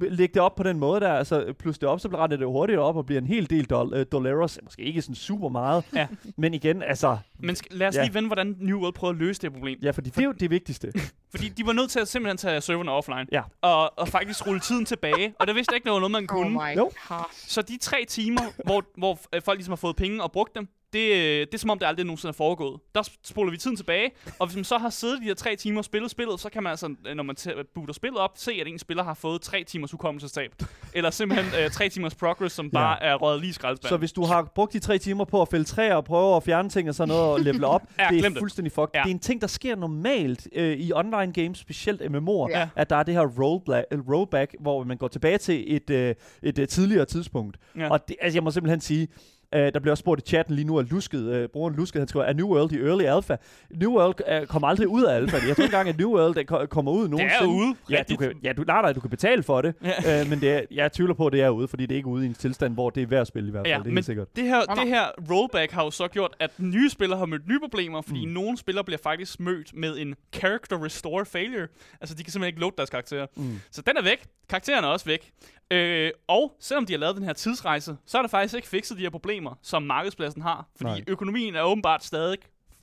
[0.00, 2.78] Læg det op på den måde der, altså plus det op, så retter det hurtigt
[2.78, 4.58] op og bliver en hel del dol- dollars.
[4.62, 6.06] Måske ikke sådan super meget, Ja.
[6.36, 8.02] men igen, altså, Men sk- lad os Ja.
[8.02, 9.78] lige vende, hvordan New World prøver at løse det problem.
[9.82, 10.92] ja, fordi det er jo det vigtigste.
[11.34, 13.26] Fordi de var nødt til at simpelthen tage serverne offline.
[13.32, 13.42] Ja.
[13.62, 15.34] Og, og faktisk rulle tiden tilbage.
[15.40, 16.50] Og det vidste ikke, noget, man Oh kunne.
[16.50, 16.90] my Jo.
[17.08, 17.24] god.
[17.32, 20.68] Så de tre timer, hvor, hvor øh, folk ligesom har fået penge og brugt dem,
[20.92, 22.80] det, øh, det er som om, det aldrig nogensinde er foregået.
[22.94, 25.78] Der spoler vi tiden tilbage, og hvis man så har siddet de her tre timer
[25.78, 27.36] og spillet spillet, så kan man altså, øh, når man
[27.74, 30.54] booter spillet op, se, at en spiller har fået tre timers hukommelsestab.
[30.94, 34.24] Eller simpelthen øh, tre timers progress, som bare er røget lige i Så hvis du
[34.24, 36.94] har brugt de tre timer på at fælde træer og prøve at fjerne ting og
[36.94, 38.90] sådan noget og level op, Ja, det er fuldstændig fucked.
[38.94, 39.00] Ja.
[39.02, 42.68] Det er en ting, der sker normalt øh, i online games, specielt MMO'er, Ja.
[42.76, 46.14] at der er det her rollback, øh, rollback hvor man går tilbage til et, øh,
[46.42, 47.56] et øh, tidligere tidspunkt.
[47.76, 47.90] Ja.
[47.90, 49.08] Og det, altså, jeg må simpelthen sige,
[49.54, 52.08] Øh, der bliver også spurgt i chatten lige nu af Lusket, øh, brugeren Lusket, han
[52.08, 53.36] skriver, er New World i early alpha?
[53.70, 55.36] New World øh, kommer aldrig ud af alpha.
[55.36, 57.44] Jeg tror ikke engang, at New World ko- kommer ud det nogensinde.
[57.44, 57.74] er ude.
[57.90, 60.20] Ja, du kan, ja, du, nej, nej, du kan betale for det, Ja.
[60.20, 62.08] øh, men det er, jeg tvivler på, at det er ude, fordi det er ikke
[62.08, 63.72] ude i en tilstand, hvor det er værd at spille i hvert fald.
[63.72, 64.36] Ja, det er men helt sikkert.
[64.36, 67.58] Det her, det her rollback har jo så gjort, at nye spillere har mødt nye
[67.60, 68.28] problemer, fordi Mm.
[68.28, 68.34] mm.
[68.34, 71.66] nogle spillere bliver faktisk mødt med en character restore failure.
[72.00, 73.26] Altså, de kan simpelthen ikke load deres karakterer.
[73.36, 73.60] Mm.
[73.70, 74.24] Så den er væk.
[74.48, 75.30] Karakteren er også væk.
[75.70, 78.96] Øh, og selvom de har lavet den her tidsrejse, så er der faktisk ikke fikset
[78.98, 80.68] de her problemer, som markedspladsen har.
[80.76, 80.94] Fordi Nej.
[80.98, 81.04] Nej.
[81.08, 82.38] økonomien er åbenbart stadig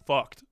[0.08, 0.46] fucked.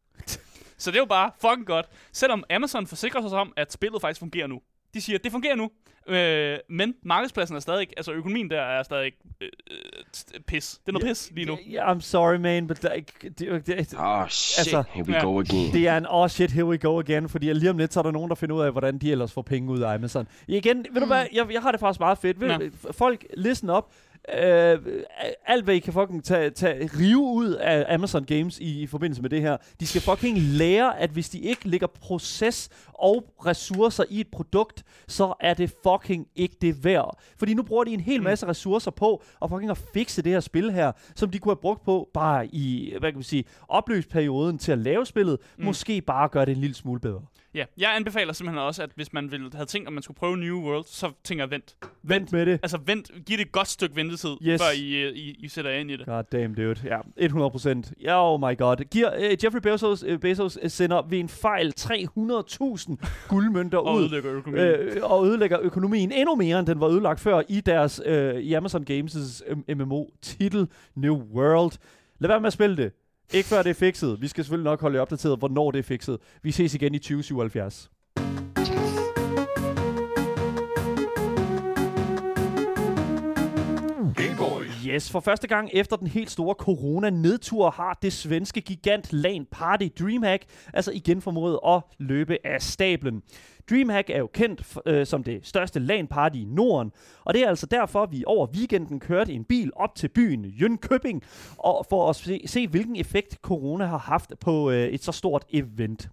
[0.77, 1.85] så det er jo bare fucking godt.
[2.11, 4.61] Selvom Amazon forsikrer sig om, at spillet faktisk fungerer nu.
[4.93, 5.71] De siger, at det fungerer nu.
[6.07, 10.79] Øh, men markedspladsen er stadig, altså økonomien der er stadig øh, øh, pis.
[10.85, 11.57] Det er noget pis lige nu.
[11.73, 14.59] Yeah, I'm sorry, man, but like, det, det, det, Oh shit!
[14.59, 15.23] Altså, Here we ja.
[15.23, 15.73] go again.
[15.73, 18.03] det er en oh shit, here we go again, fordi lige om lidt, så er
[18.03, 20.27] der nogen, der finder ud af, hvordan de ellers får penge ud af Amazon.
[20.47, 22.41] Igen, ved du hvad, jeg, jeg har det faktisk meget fedt.
[22.41, 22.57] Ved, Ja.
[22.91, 23.91] folk, listen op.
[24.43, 24.79] Øh,
[25.45, 29.21] alt hvad I kan fucking tage, tage, rive ud af Amazon Games i, i forbindelse
[29.21, 29.57] med det her.
[29.79, 34.83] De skal fucking lære, at hvis de ikke lægger proces og ressourcer i et produkt,
[35.07, 37.17] så er det fucking ikke det værd.
[37.37, 38.23] Fordi nu bruger de en hel Mm.
[38.23, 41.61] masse ressourcer på at fucking at fikse det her spil her, som de kunne have
[41.61, 45.37] brugt på bare i, hvad kan vi sige, opløbsperioden til at lave spillet.
[45.57, 45.65] Mm.
[45.65, 47.21] Måske bare gøre det en lille smule bedre.
[47.53, 50.37] Ja, jeg anbefaler simpelthen også, at hvis man ville have tænkt, at man skulle prøve
[50.37, 51.75] New World, så tænker jeg vent.
[52.03, 52.53] Vent med det.
[52.63, 54.61] Altså vent, giv det et godt stykke ventetid, Yes.
[54.61, 56.05] før I, øh, I, I sætter jer ind i det.
[56.05, 56.75] God damn, dude.
[56.83, 57.93] Ja, 100 procent.
[58.09, 58.75] Oh my god.
[58.91, 62.95] Giver, uh, Jeffrey Bezos, uh, Bezos uh, sender ved en fejl 300.000
[63.29, 64.01] guldmønter Og ud.
[64.01, 64.65] ødelægger økonomien.
[64.67, 68.53] Øh, og ødelægger økonomien endnu mere, end den var ødelagt før i deres øh, i
[68.53, 71.71] Amazon Games' øh, MMO-titel New World.
[72.19, 72.91] Lad være med at spille det.
[73.33, 74.21] Ikke før det er fikset.
[74.21, 76.19] Vi skal selvfølgelig nok holde jer opdateret, hvornår det er fikset.
[76.41, 77.89] Vi ses igen i 2077.
[84.87, 89.87] Yes, for første gang efter den helt store corona-nedtur har det svenske gigant LAN Party
[89.99, 93.21] DreamHack altså igen formået at løbe af stablen.
[93.69, 96.91] DreamHack er jo kendt f- øh, som det største LAN-party i Norden,
[97.25, 101.19] og det er altså derfor, vi over weekenden kørte en bil op til byen Jönköping,
[101.57, 105.45] og for at se, se hvilken effekt corona har haft på øh, et så stort
[105.53, 106.09] event.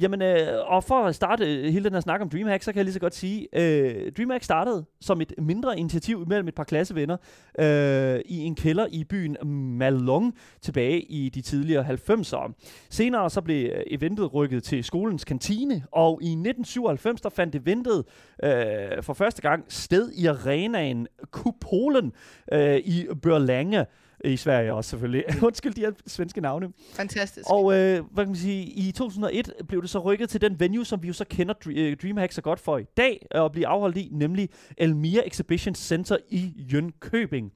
[0.00, 2.76] Jamen, øh, og for at starte øh, hele den her snak om DreamHack, så kan
[2.76, 6.64] jeg lige så godt sige, øh, DreamHack startede som et mindre initiativ mellem et par
[6.64, 7.16] klassevenner
[7.58, 9.36] øh, i en kælder i byen
[9.78, 12.52] Malong tilbage i de tidligere 90'ere.
[12.90, 18.04] Senere så blev øh, eventet rykket til skolens kantine, og i 1997 der fandt eventet
[18.42, 22.12] øh, for første gang sted i arenaen Kupolen
[22.52, 23.84] øh, i Berlanga
[24.24, 25.24] i Sverige også selvfølgelig.
[25.46, 26.72] Undskyld de her svenske navne.
[26.92, 27.46] Fantastisk.
[27.50, 30.86] Og øh, hvad kan man sige, i 2001 blev det så rykket til den venue,
[30.86, 33.66] som vi jo så kender øh, DreamHack så godt for i dag, øh, og blive
[33.66, 37.50] afholdt i, nemlig Elmira Exhibition Center i Jönköping.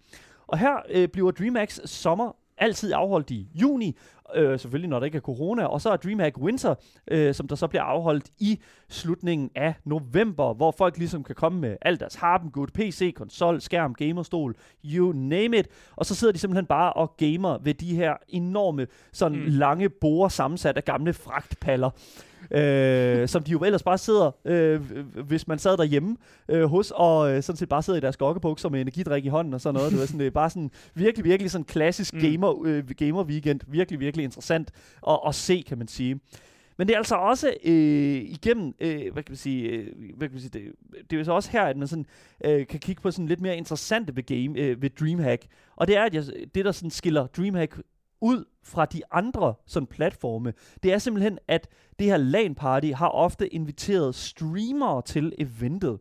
[0.47, 3.97] Og her øh, bliver DreamHacks sommer altid afholdt i juni,
[4.35, 6.75] øh, selvfølgelig når der ikke er corona, og så er DreamHack Winter,
[7.11, 11.61] øh, som der så bliver afholdt i slutningen af november, hvor folk ligesom kan komme
[11.61, 14.55] med alt deres harpengud, PC, konsol, skærm, gamerstol,
[14.85, 18.87] you name it, og så sidder de simpelthen bare og gamer ved de her enorme,
[19.13, 19.45] sådan mm.
[19.47, 21.91] Lange borer sammensat af gamle fragtpaller.
[22.51, 24.81] Øh, som de jo ellers bare sidder, øh,
[25.27, 26.17] hvis man sad derhjemme
[26.49, 29.55] øh, hos, og øh, sådan set bare sidder i deres gokkebukser med energidrik i hånden
[29.55, 29.91] og sådan noget.
[29.93, 32.21] Det, var sådan, det er bare sådan virkelig, virkelig sådan klassisk Mm.
[32.21, 33.61] gamer, øh, gamer weekend.
[33.67, 34.71] Virkelig, virkelig interessant
[35.09, 36.21] at, at se, kan man sige.
[36.77, 40.35] Men det er altså også øh, igennem, øh, hvad kan man sige, øh, hvad kan
[40.35, 40.73] man sige det,
[41.11, 42.07] det er jo så også her, at man sådan,
[42.45, 45.47] øh, kan kigge på sådan lidt mere interessante ved, game, øh, ved DreamHack.
[45.77, 47.81] Og det er, at jeg, det, der sådan skiller DreamHack
[48.21, 50.53] ud fra de andre sådan platforme,
[50.83, 51.69] det er simpelthen, at
[51.99, 55.99] det her LAN-party har ofte inviteret streamere til eventet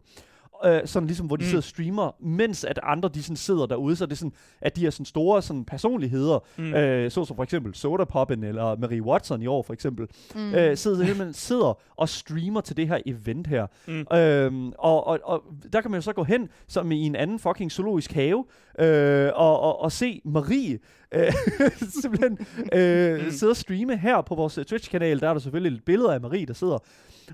[0.66, 1.45] øh, sådan ligesom, hvor de mm.
[1.45, 4.76] sidder og streamer, mens at andre de sådan sidder derude, så det er sådan, at
[4.76, 6.74] de er sådan store sådan personligheder, mm.
[6.74, 10.55] øh, så som for eksempel Soda Poppen eller Marie Watson i år for eksempel, mm.
[10.55, 13.68] øh, sidder, simpelthen, sidder og streamer til det her event her.
[13.88, 14.18] Mm.
[14.18, 15.43] Øhm, og, og, og
[15.74, 18.45] der kan man jo så gå hen som i en anden fucking zoologisk have,
[18.80, 20.80] øh, og, og, og se Marie
[21.11, 21.34] øh,
[22.01, 22.38] simpelthen
[22.74, 23.32] øh, mm.
[23.32, 25.19] sidde og streame her på vores Twitch-kanal.
[25.19, 26.78] Der er der selvfølgelig et billede af Marie, der sidder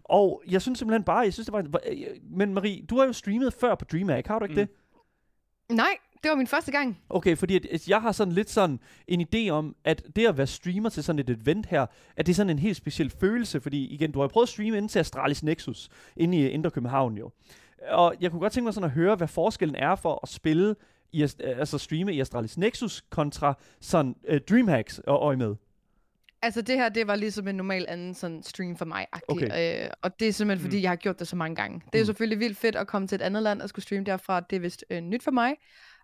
[0.03, 1.59] og jeg synes simpelthen bare, jeg synes det var...
[1.59, 1.97] Øh,
[2.29, 4.67] men Marie, du har jo streamet før på DreamHack, har du ikke mm.
[4.67, 5.75] det?
[5.75, 6.99] Nej, det var min første gang.
[7.09, 10.47] Okay, fordi at, jeg har sådan lidt sådan en idé om, at det at være
[10.47, 11.85] streamer til sådan et event her,
[12.15, 14.49] at det er sådan en helt speciel følelse, fordi igen, du har jo prøvet at
[14.49, 17.31] streame ind til Astralis Nexus, inde i Indre København jo.
[17.89, 20.75] Og jeg kunne godt tænke mig sådan at høre, hvad forskellen er for at spille,
[21.11, 25.55] i, altså streame i Astralis Nexus kontra sådan uh, Dreamhacks og øje med.
[26.41, 29.05] Altså det her, det var ligesom en normal anden sådan stream for mig.
[29.27, 29.83] Okay.
[29.83, 30.81] Øh, og det er simpelthen, fordi mm.
[30.83, 31.81] jeg har gjort det så mange gange.
[31.93, 32.05] Det er mm.
[32.05, 34.39] selvfølgelig vildt fedt at komme til et andet land og skulle streame derfra.
[34.39, 35.55] Det er vist øh, nyt for mig.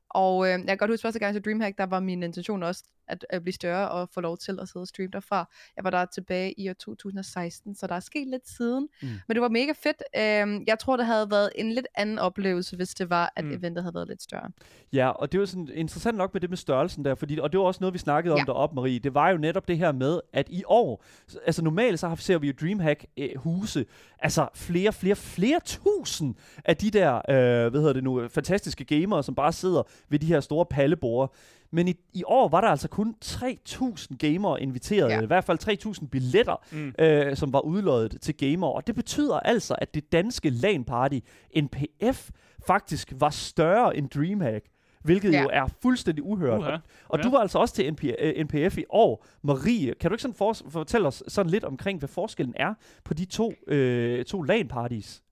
[0.09, 2.83] Og øh, jeg kan godt huske første gang til Dreamhack, der var min intention også
[3.07, 5.49] at, at blive større og få lov til at sidde og streame derfra.
[5.75, 8.87] Jeg var der tilbage i år 2016, så der er sket lidt siden.
[9.01, 9.07] Mm.
[9.27, 10.03] Men det var mega fedt.
[10.15, 13.51] Øh, jeg tror, det havde været en lidt anden oplevelse, hvis det var, at mm.
[13.51, 14.49] eventet havde været lidt større.
[14.93, 17.59] Ja, og det var sådan interessant nok med det med størrelsen der, fordi, og det
[17.59, 18.43] var også noget, vi snakkede om ja.
[18.45, 18.99] deroppe, Marie.
[18.99, 21.03] Det var jo netop det her med, at i år,
[21.45, 23.85] altså normalt så ser vi jo Dreamhack øh, huse,
[24.19, 26.35] altså flere, flere, flere tusind
[26.65, 30.25] af de der, øh, hvad hedder det nu, fantastiske gamere, som bare sidder ved de
[30.25, 31.35] her store pallebord.
[31.73, 35.21] Men i, i år var der altså kun 3.000 gamere inviteret, ja.
[35.21, 36.93] i hvert fald 3.000 billetter, mm.
[36.99, 38.71] øh, som var udløjet til gamere.
[38.71, 41.19] Og det betyder altså, at det danske LAN-party,
[41.61, 42.29] NPF,
[42.67, 44.65] faktisk var større end Dreamhack
[45.03, 45.41] hvilket ja.
[45.41, 46.61] jo er fuldstændig uhørt.
[46.61, 46.71] Uh-huh.
[46.71, 47.23] Og, og ja.
[47.23, 49.25] du var altså også til NP, uh, øh, NPF i år.
[49.41, 53.13] Marie, kan du ikke sådan for, fortælle os sådan lidt omkring, hvad forskellen er på
[53.13, 55.22] de to, øh, to LAN-parties?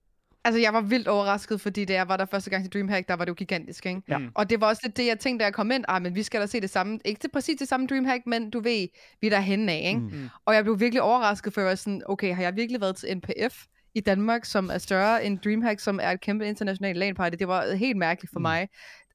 [0.44, 3.14] Altså, jeg var vildt overrasket, fordi da jeg var der første gang til Dreamhack, der
[3.14, 4.02] var det jo gigantisk, ikke?
[4.08, 4.18] Ja.
[4.34, 5.84] Og det var også lidt det, jeg tænkte, da jeg kom ind.
[5.88, 6.98] Ah, men vi skal da se det samme.
[7.04, 8.88] Ikke til præcis det samme Dreamhack, men du ved,
[9.20, 10.00] vi er der henne af, ikke?
[10.00, 10.06] Mm.
[10.06, 10.28] mm.
[10.44, 13.16] Og jeg blev virkelig overrasket, for jeg var sådan, okay, har jeg virkelig været til
[13.16, 13.64] NPF
[13.94, 17.36] i Danmark, som er større end Dreamhack, som er et kæmpe internationalt LAN-party?
[17.36, 18.42] Det var helt mærkeligt for mm.
[18.42, 18.68] mig.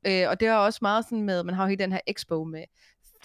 [0.07, 2.43] Øh, og det er også meget sådan med, man har jo hele den her expo
[2.43, 2.63] med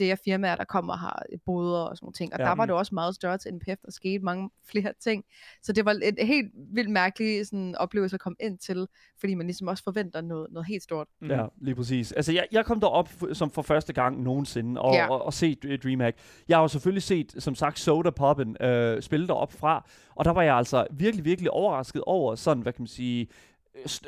[0.02, 2.32] flere firmaer, der kommer og har boder og sådan nogle ting.
[2.32, 2.44] Og ja.
[2.44, 5.24] der var det også meget større til NPF, der skete mange flere ting.
[5.62, 8.86] Så det var et helt vildt mærkeligt sådan, oplevelse at komme ind til,
[9.20, 11.06] fordi man ligesom også forventer noget, noget helt stort.
[11.20, 11.30] Mm.
[11.30, 12.12] Ja, lige præcis.
[12.12, 15.10] Altså, jeg, jeg kom derop som for første gang nogensinde og, ja.
[15.10, 16.16] og, og set DreamHack.
[16.48, 20.30] Jeg har jo selvfølgelig set, som sagt, Soda Poppen øh, spille derop fra, og der
[20.30, 23.28] var jeg altså virkelig, virkelig overrasket over sådan, hvad kan man sige,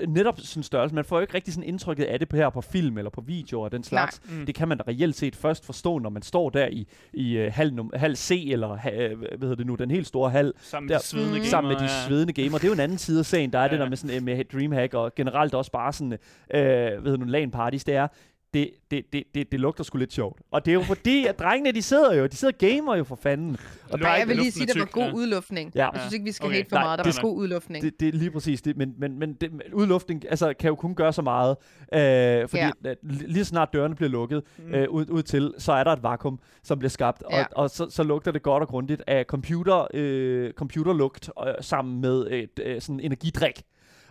[0.09, 0.95] netop sådan størrelse.
[0.95, 3.21] Man får jo ikke rigtig sådan indtrykket af det på her på film eller på
[3.21, 4.21] video og den slags.
[4.29, 4.47] Mm.
[4.47, 7.53] Det kan man da reelt set først forstå, når man står der i, i uh,
[7.53, 10.53] hal, hal C, eller uh, hvad hedder det nu, den helt store hal.
[10.59, 11.51] Sammen med der, de svedende gamer.
[11.51, 12.59] Sammen med de svedende gamer.
[12.59, 13.53] Det er jo en anden side af sagen.
[13.53, 13.69] Der er ja.
[13.69, 17.25] det der med, sådan, med Dreamhack, og generelt også bare sådan, uh, hvad hedder nu,
[17.25, 17.85] LAN parties.
[17.85, 18.09] Det er,
[18.55, 20.41] det, det, det, det, det lugter sgu lidt sjovt.
[20.51, 23.17] Og det er jo fordi, at drengene, de sidder jo, de sidder gamer jo for
[23.17, 23.57] fanden.
[23.91, 25.73] Og der, jeg vil lige sige, at det var god udluftning.
[25.75, 25.91] Ja.
[25.91, 26.57] Jeg synes ikke, vi skal okay.
[26.57, 26.99] helt for meget.
[26.99, 27.85] Der var god udluftning.
[27.85, 28.77] Det, det er lige præcis det.
[28.77, 31.57] Men, men, men det, udluftning altså, kan jo kun gøre så meget.
[31.95, 32.95] Øh, fordi ja.
[33.03, 34.75] lige snart dørene bliver lukket mm.
[34.75, 37.23] øh, ud, ud til, så er der et vakuum, som bliver skabt.
[37.31, 37.43] Ja.
[37.43, 42.01] Og, og så, så lugter det godt og grundigt af computer, øh, computerlugt øh, sammen
[42.01, 43.63] med et øh, sådan energidrik.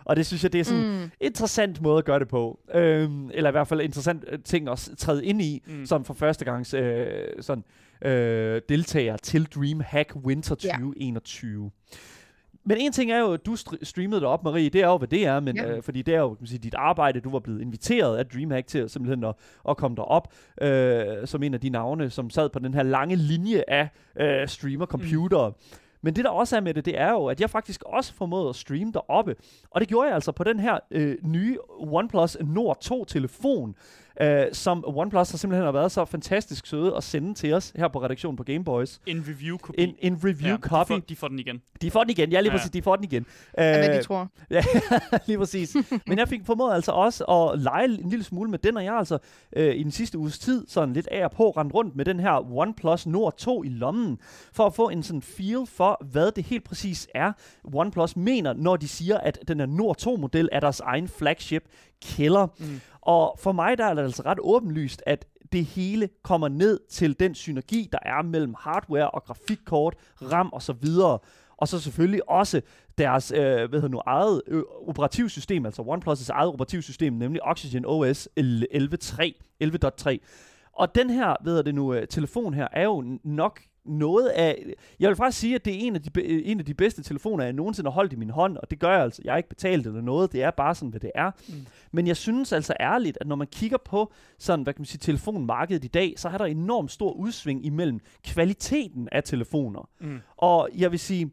[0.04, 1.10] Og det synes jeg, det er sådan en mm.
[1.20, 2.60] interessant måde at gøre det på.
[2.74, 5.86] Øhm, eller i hvert fald interessant øh, ting at træde ind i, mm.
[5.86, 7.64] som for første gang øh, sådan,
[8.02, 11.64] øh, deltager til DreamHack Winter 2021.
[11.64, 11.96] Ja.
[12.66, 14.68] Men en ting er jo, at du streamede det op, Marie.
[14.68, 15.40] Det er jo, hvad det er.
[15.40, 15.76] Men, ja.
[15.76, 17.20] øh, fordi det er jo kan man sige, dit arbejde.
[17.20, 19.34] Du var blevet inviteret af DreamHack til simpelthen at,
[19.68, 20.32] at komme derop.
[20.62, 23.88] Øh, som en af de navne, som sad på den her lange linje af
[24.20, 25.48] øh, streamer-computere.
[25.48, 25.54] Mm.
[26.04, 28.48] Men det der også er med det, det er jo, at jeg faktisk også formåede
[28.48, 29.36] at streame deroppe.
[29.70, 33.74] Og det gjorde jeg altså på den her øh, nye OnePlus Nord 2 telefon,
[34.20, 37.88] øh, som OnePlus har simpelthen har været så fantastisk søde at sende til os her
[37.88, 39.00] på redaktionen på Gameboys.
[39.06, 39.74] En review copy.
[39.78, 40.92] En, en review ja, copy.
[40.92, 41.62] De får, de får den igen.
[41.82, 42.58] De får den igen, ja lige ja.
[42.58, 43.26] præcis, de får den igen.
[43.58, 44.28] Ja, hvad de øh, tror.
[44.50, 44.62] Ja,
[45.26, 45.76] lige præcis.
[46.06, 48.94] Men jeg fik formået altså også at lege en lille smule med den, og jeg
[48.94, 49.18] altså
[49.56, 52.20] øh, i den sidste uges tid sådan lidt af og på rendt rundt med den
[52.20, 54.18] her OnePlus Nord 2 i lommen,
[54.52, 57.32] for at få en sådan feel for, hvad det helt præcis er,
[57.74, 61.64] OnePlus mener, når de siger, at den her Nord 2-model er deres egen flagship
[62.04, 62.46] killer.
[62.58, 62.80] Mm.
[63.00, 67.20] Og for mig der er det altså ret åbenlyst, at det hele kommer ned til
[67.20, 71.18] den synergi, der er mellem hardware og grafikkort, RAM og så videre.
[71.56, 72.60] Og så selvfølgelig også
[72.98, 78.28] deres øh, hvad hedder nu, eget øh, operativsystem, altså OnePlus' eget operativsystem, nemlig Oxygen OS
[78.40, 79.32] 11.3.
[79.64, 80.16] 11.3.
[80.72, 84.64] Og den her, ved det nu, øh, telefon her, er jo nok noget af...
[85.00, 87.44] Jeg vil faktisk sige, at det er en af de, en af de bedste telefoner,
[87.44, 89.22] jeg nogensinde har holdt i min hånd, og det gør jeg altså.
[89.24, 91.30] Jeg har ikke betalt eller noget, det er bare sådan, hvad det er.
[91.48, 91.54] Mm.
[91.92, 94.98] Men jeg synes altså ærligt, at når man kigger på sådan, hvad kan man sige,
[94.98, 99.88] telefonmarkedet i dag, så er der enormt stor udsving imellem kvaliteten af telefoner.
[100.00, 100.20] Mm.
[100.36, 101.30] Og jeg vil sige,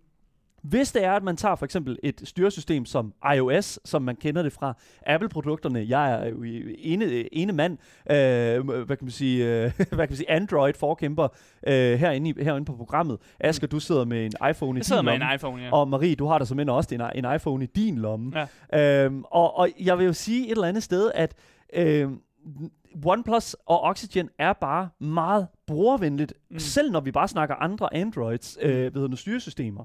[0.61, 4.43] hvis det er, at man tager for eksempel et styresystem som iOS, som man kender
[4.43, 4.73] det fra
[5.05, 6.43] Apple-produkterne, jeg er jo
[6.77, 7.77] ene, ene mand,
[8.11, 11.27] øh, hvad kan man sige, øh, hvad kan man sige Android-forkæmper
[11.67, 13.17] øh, herinde, i, herinde på programmet.
[13.39, 15.73] Asger, du sidder med en iPhone i jeg sidder din med lomme, en iPhone, ja.
[15.73, 18.47] og Marie, du har da som også en, en iPhone i din lomme.
[18.73, 19.05] Ja.
[19.05, 21.35] Øhm, og, og jeg vil jo sige et eller andet sted, at
[21.73, 22.09] øh,
[23.05, 26.59] OnePlus og Oxygen er bare meget brugervenligt, mm.
[26.59, 29.83] selv når vi bare snakker andre Androids, øh, ved styresystemer.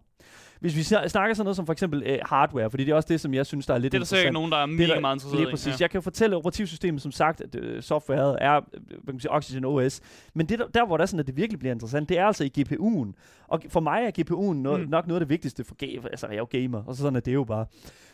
[0.67, 3.21] Hvis vi snakker sådan noget som for eksempel øh, hardware, fordi det er også det,
[3.21, 5.01] som jeg synes, der er lidt Det er der sikkert nogen, der er mega der,
[5.01, 5.81] meget interesseret lige præcis.
[5.81, 5.85] Ja.
[5.85, 9.31] Jeg kan fortælle operativsystemet, som sagt, at øh, softwaret er øh, hvad kan man sige,
[9.31, 10.01] Oxygen OS.
[10.35, 12.27] Men det, der, der, hvor der er sådan, at det virkelig bliver interessant, det er
[12.27, 13.13] altså i GPU'en.
[13.49, 14.89] Og for mig er GPU'en no, mm.
[14.89, 16.09] nok noget af det vigtigste for gamer.
[16.09, 17.67] Altså, jeg er jo gamer, og så sådan er det jo bare.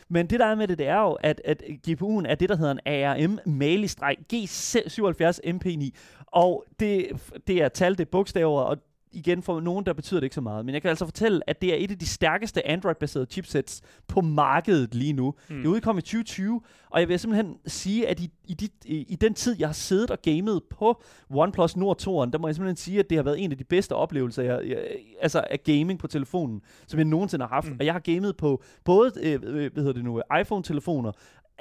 [0.09, 2.55] Men det der er med det, det er jo, at, at GPU'en er det, der
[2.55, 5.89] hedder en ARM Mali-G77 MP9.
[6.27, 7.07] Og det,
[7.47, 8.77] det er tal, det er bogstaver, og
[9.13, 10.65] igen for nogen, der betyder det ikke så meget.
[10.65, 14.21] Men jeg kan altså fortælle, at det er et af de stærkeste Android-baserede chipsets på
[14.21, 15.33] markedet lige nu.
[15.49, 15.55] Mm.
[15.55, 19.15] Det udkom i 2020, og jeg vil simpelthen sige, at i, i, de, i, i
[19.15, 22.77] den tid, jeg har siddet og gamet på OnePlus Nord 2'eren, der må jeg simpelthen
[22.77, 24.77] sige, at det har været en af de bedste oplevelser jeg, jeg,
[25.21, 27.69] altså af gaming på telefonen, som jeg nogensinde har haft.
[27.69, 27.77] Mm.
[27.79, 31.11] Og jeg har gamet på både øh, øh hvad hedder det nu, iPhone-telefoner,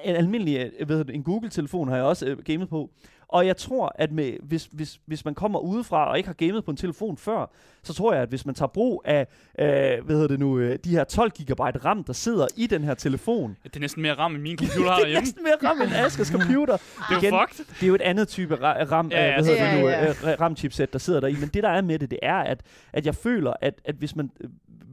[0.04, 2.90] en almindelig øh, hvad hedder det, en Google-telefon har jeg også øh, gamet på.
[3.32, 6.64] Og jeg tror, at med, hvis, hvis, hvis man kommer udefra og ikke har gamet
[6.64, 7.50] på en telefon før,
[7.82, 9.26] så tror jeg, at hvis man tager brug af
[9.58, 9.66] øh,
[10.04, 12.94] hvad hedder det nu, øh, de her 12 GB RAM, der sidder i den her
[12.94, 13.56] telefon.
[13.64, 15.82] Ja, det er næsten mere RAM, end min computer har det er næsten mere RAM,
[15.82, 16.76] end Askers computer.
[17.10, 17.64] det er jo fucked.
[17.80, 20.08] Det er jo et andet type RAM, ja, ja, hvad hedder ja, det nu, ja.
[20.08, 21.36] Øh, RAM-chipset, der sidder der i.
[21.40, 22.60] Men det, der er med det, det er, at,
[22.92, 24.30] at jeg føler, at, at hvis man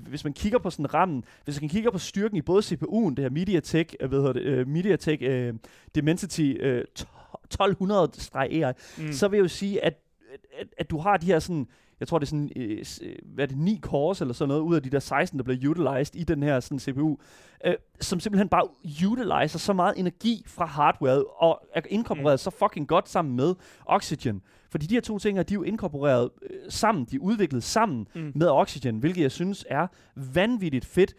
[0.09, 3.19] hvis man kigger på sådan rammen, hvis man kigger på styrken i både CPU'en, det
[3.19, 5.55] her MediaTek, øh, hvad hedder det, uh, MediaTek uh,
[5.95, 6.79] Dimensity uh,
[7.61, 9.13] 1200-AI, mm.
[9.13, 9.93] så vil jeg jo sige, at,
[10.59, 11.67] at, at du har de her sådan,
[11.99, 12.86] jeg tror det er sådan, øh,
[13.23, 15.69] hvad er det, 9 cores eller sådan noget, ud af de der 16, der bliver
[15.69, 17.17] utilized i den her sådan CPU,
[17.65, 22.38] øh, som simpelthen bare utiliser så meget energi fra hardware, og er inkorporeret mm.
[22.38, 23.55] så fucking godt sammen med
[23.86, 24.41] Oxygen.
[24.71, 28.07] Fordi de her to ting, de er jo inkorporeret øh, sammen, de er udviklet sammen
[28.15, 28.32] mm.
[28.36, 31.15] med Oxygen, hvilket jeg synes er vanvittigt fedt.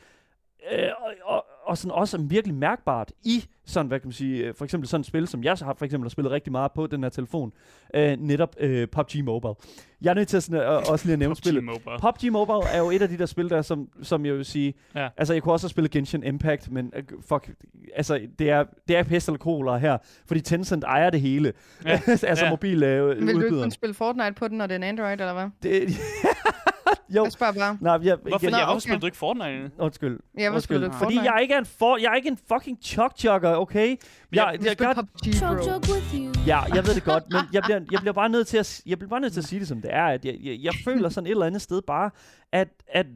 [0.72, 4.54] Øh, og, og, og sådan også virkelig mærkbart i sådan, hvad kan man sige, øh,
[4.54, 6.72] for eksempel sådan et spil, som jeg så har for eksempel har spillet rigtig meget
[6.72, 7.52] på den her telefon,
[7.94, 9.54] øh, netop øh, PUBG Mobile.
[10.02, 11.64] Jeg er nødt til at sådan, øh, også lige at nævne spillet.
[11.64, 11.98] Mobile.
[12.00, 14.74] PUBG Mobile er jo et af de der spil, der, som, som jeg vil sige,
[14.94, 15.08] ja.
[15.16, 17.50] altså jeg kunne også have spillet Genshin Impact, men uh, fuck,
[17.96, 21.52] altså det er, det er pest eller cola her, fordi Tencent ejer det hele.
[21.84, 21.90] Ja.
[22.06, 22.50] altså ja.
[22.50, 25.20] mobil øh, Vil du ikke kunne spille Fortnite på den, når det er en Android,
[25.20, 25.48] eller hvad?
[25.62, 25.88] Det,
[27.16, 27.24] jo.
[27.24, 27.78] Jeg spørger bare.
[27.80, 28.80] Nej, jeg, hvorfor, jeg, hvorfor okay.
[28.80, 29.70] spiller du ikke Fortnite?
[29.78, 30.18] Undskyld.
[30.38, 32.38] Ja, hvorfor spiller du ikke Fordi jeg ikke er en, for, jeg er ikke en
[32.52, 33.12] fucking chok
[33.44, 33.96] okay?
[34.32, 36.40] Jeg, jeg, jeg, jeg PUBG, bro.
[36.46, 38.98] Ja, jeg ved det godt, men jeg bliver, jeg bliver bare nødt til at, jeg
[38.98, 40.04] bliver bare nødt til at sige det, som det er.
[40.04, 42.10] At jeg, jeg, jeg føler sådan et eller andet sted bare,
[42.52, 43.06] at, at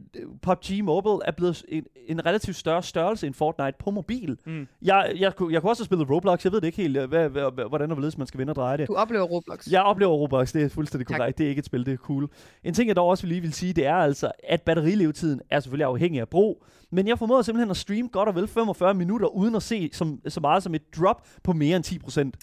[0.41, 4.37] PUBG Mobile er blevet en, en relativt større størrelse end Fortnite på mobil.
[4.45, 4.59] Mm.
[4.59, 6.43] Jeg, jeg, jeg, jeg kunne også have spillet Roblox.
[6.43, 8.77] Jeg ved det ikke helt, hvad, hvad, hvordan og hvorledes man skal vende og dreje
[8.77, 8.87] det.
[8.87, 9.67] Du oplever Roblox.
[9.67, 11.37] Jeg oplever Roblox, det er fuldstændig korrekt.
[11.37, 12.29] Det er ikke et spil, det er cool.
[12.63, 15.85] En ting, jeg dog også lige vil sige, det er altså, at batterilevetiden er selvfølgelig
[15.85, 16.65] afhængig af brug.
[16.95, 20.19] Men jeg formåede simpelthen at streame godt og vel 45 minutter, uden at se som,
[20.27, 22.37] så meget som et drop på mere end 10 procent.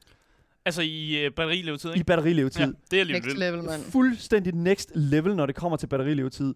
[0.65, 2.01] Altså i uh, batterilevetid, ikke?
[2.01, 2.61] I batterilevetid.
[2.61, 3.81] Ja, det er lige Next level, man.
[3.81, 6.55] Fuldstændig next level, når det kommer til batterilevetid.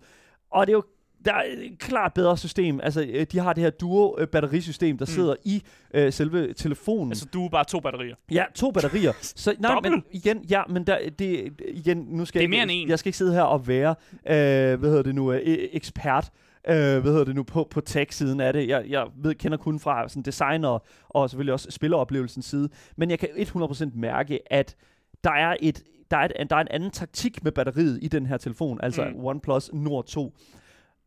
[0.50, 0.84] Og det er jo
[1.24, 2.80] der er et klart bedre system.
[2.82, 5.06] Altså, øh, de har det her duo-batterisystem, der mm.
[5.06, 5.62] sidder i
[5.94, 7.12] øh, selve telefonen.
[7.12, 8.14] Altså, du er bare to batterier?
[8.30, 9.12] Ja, to batterier.
[9.22, 12.62] Så, nej, men igen, ja, men der, det, igen, nu skal det er jeg, mere
[12.62, 12.88] end en.
[12.88, 15.40] jeg skal ikke sidde her og være, øh, hvad hedder det nu, øh,
[15.72, 16.30] ekspert
[16.68, 18.68] øh, hvad hedder det nu, på, på tech-siden af det.
[18.68, 23.18] Jeg, jeg ved, kender kun fra sådan designer og selvfølgelig også spilleroplevelsen side, men jeg
[23.18, 24.76] kan 100% mærke, at
[25.24, 28.26] der er et der er, et, der er en anden taktik med batteriet i den
[28.26, 29.24] her telefon, altså mm.
[29.24, 30.34] OnePlus Nord 2.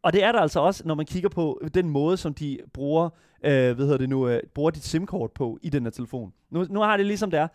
[0.01, 3.09] Og det er der altså også, når man kigger på den måde, som de bruger,
[3.43, 6.33] øh, hvad hedder det nu, øh, bruger dit SIM-kort på i den her telefon.
[6.49, 7.47] Nu, nu har det ligesom det er.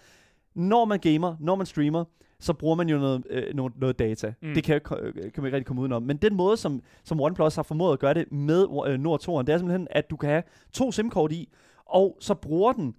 [0.54, 2.04] Når man gamer, når man streamer,
[2.44, 4.32] så bruger man jo noget, øh, noget, noget data.
[4.42, 4.54] Mm.
[4.54, 4.98] Det kan, kan
[5.36, 6.02] man ikke rigtig komme udenom.
[6.02, 9.42] Men den måde, som, som OnePlus har formået at gøre det med øh, Nord 2'eren,
[9.42, 10.42] det er simpelthen, at du kan have
[10.72, 11.48] to SIM-kort i,
[11.86, 12.94] og så bruger den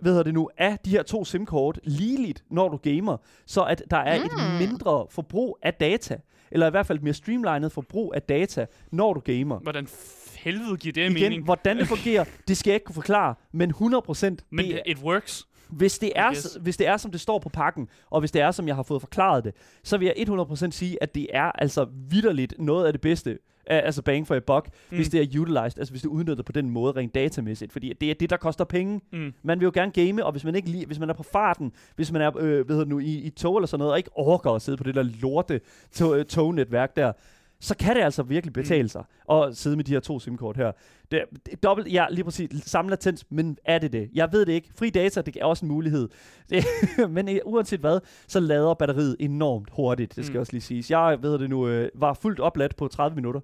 [0.00, 3.16] hvad hedder det nu, af de her to SIM-kort ligeligt, når du gamer,
[3.46, 4.24] så at der er mm.
[4.24, 6.18] et mindre forbrug af data
[6.52, 9.58] eller i hvert fald et mere streamlined forbrug af data, når du gamer.
[9.58, 9.88] Hvordan
[10.36, 11.44] helvede giver det Igen, mening?
[11.44, 13.76] hvordan det fungerer, det skal jeg ikke kunne forklare, men 100%
[14.50, 15.48] Men det, it works.
[15.72, 18.50] Hvis det, er, hvis det er, som det står på pakken, og hvis det er,
[18.50, 19.54] som jeg har fået forklaret det,
[19.84, 24.02] så vil jeg 100% sige, at det er altså vidderligt noget af det bedste, altså
[24.02, 24.96] bang for a buck, mm.
[24.96, 27.92] hvis det er utilized, altså hvis det er udnyttet på den måde rent datamæssigt, fordi
[28.00, 29.00] det er det, der koster penge.
[29.12, 29.32] Mm.
[29.42, 31.72] Man vil jo gerne game, og hvis man ikke lige, hvis man er på farten,
[31.96, 34.50] hvis man er øh, ved nu, i, i tog eller sådan noget, og ikke orker
[34.50, 35.60] at sidde på det der lorte
[35.92, 37.12] tog, øh, tognetværk der,
[37.62, 38.88] så kan det altså virkelig betale mm.
[38.88, 40.72] sig at sidde med de her to SIM-kort her.
[41.10, 44.10] Det, det, dobbelt, ja, lige præcis, samme latens, men er det det?
[44.14, 44.68] Jeg ved det ikke.
[44.78, 46.08] Fri data, det er også en mulighed.
[46.50, 46.64] Det,
[47.10, 50.40] men uh, uanset hvad, så lader batteriet enormt hurtigt, det skal mm.
[50.40, 50.90] også lige siges.
[50.90, 53.40] Jeg ved det nu, uh, var fuldt opladt på 30 minutter.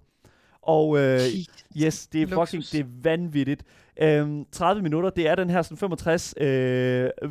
[0.62, 0.99] Og uh,
[1.77, 3.64] yes, det er fucking, det er vanvittigt.
[4.23, 6.47] Um, 30 minutter, det er den her sådan 65 uh,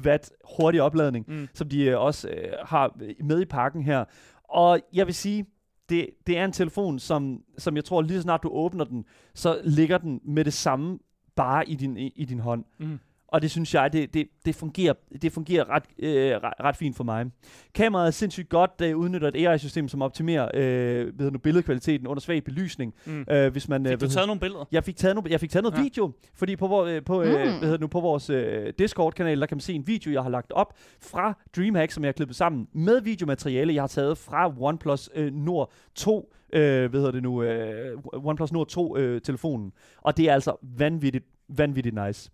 [0.05, 1.47] watt hurtig opladning, mm.
[1.53, 4.05] som de uh, også uh, har med i pakken her.
[4.49, 5.45] Og jeg vil sige,
[5.89, 9.05] det, det er en telefon, som, som jeg tror, lige så snart du åbner den,
[9.33, 10.99] så ligger den med det samme
[11.35, 12.65] bare i din, i, i din hånd.
[12.77, 12.99] Mm.
[13.27, 16.95] Og det synes jeg, det, det, det fungerer, det fungerer ret, øh, ret, ret fint
[16.95, 17.25] for mig.
[17.73, 22.21] Kameraet er sindssygt godt, det udnytter et AI-system, som optimerer øh, ved nu, billedkvaliteten under
[22.21, 22.93] svag belysning.
[23.05, 23.25] Mm.
[23.31, 24.65] Øh, hvis man, fik øh, du taget nogle billeder?
[24.71, 25.81] Jeg fik taget, nogle, jeg fik taget noget ja.
[25.81, 27.59] video, fordi på, vor, øh, på, øh, mm.
[27.59, 30.51] hvad nu, på vores øh, Discord-kanal, der kan man se en video, jeg har lagt
[30.51, 35.09] op fra DreamHack, som jeg har klippet sammen med videomateriale, jeg har taget fra OnePlus
[35.15, 39.71] øh, Nord 2 øh, hvad hedder det nu, øh, OnePlus Nord 2 øh, telefonen.
[40.01, 42.31] Og det er altså vanvittigt, vanvittigt nice.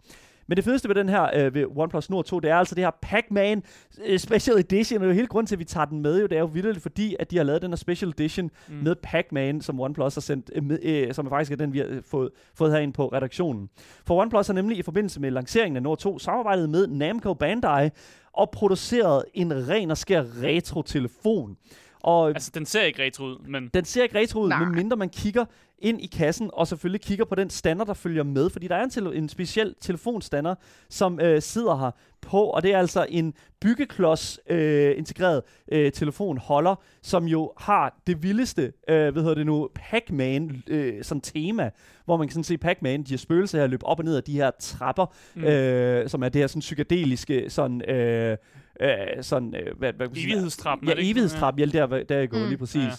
[0.47, 2.83] Men det fedeste ved den her, øh, ved OnePlus Nord 2, det er altså det
[2.83, 3.63] her Pac-Man
[4.05, 6.39] øh, Special Edition, og hele grunden til, at vi tager den med, jo, det er
[6.39, 8.75] jo vildt, fordi, at de har lavet den her Special Edition mm.
[8.75, 11.77] med Pac-Man, som OnePlus har sendt, øh, med, øh, som er faktisk er den, vi
[11.77, 13.69] har øh, fået, fået herinde på redaktionen.
[14.07, 17.89] For OnePlus har nemlig i forbindelse med lanceringen af Nord 2 samarbejdet med Namco Bandai
[18.33, 21.57] og produceret en ren og skær retro-telefon.
[22.03, 23.69] Og altså, den ser ikke retro ud, men...
[23.73, 24.65] Den ser ikke retro ud, Nej.
[24.65, 25.45] medmindre man kigger
[25.83, 28.83] ind i kassen, og selvfølgelig kigger på den stander, der følger med, fordi der er
[28.83, 30.55] en, tele- en speciel telefonstander,
[30.89, 36.75] som øh, sidder her på, og det er altså en byggeklods øh, integreret øh, telefonholder,
[37.01, 41.69] som jo har det vildeste, øh, hvad hedder det nu, Pac-Man øh, som tema,
[42.05, 44.23] hvor man kan sådan se Pac-Man, de her spøgelser her, løbe op og ned af
[44.23, 45.05] de her trapper,
[45.35, 45.43] mm.
[45.43, 47.89] øh, som er det her sådan psykedeliske, sådan...
[47.89, 48.37] Øh,
[48.81, 48.87] øh,
[49.21, 50.87] sådan, øh, hvad, hvad, evighedstrappen.
[50.89, 52.47] Ja, evighedstrappen, ja, der, der er gået mm.
[52.47, 52.81] lige præcis.
[52.83, 52.89] Ja.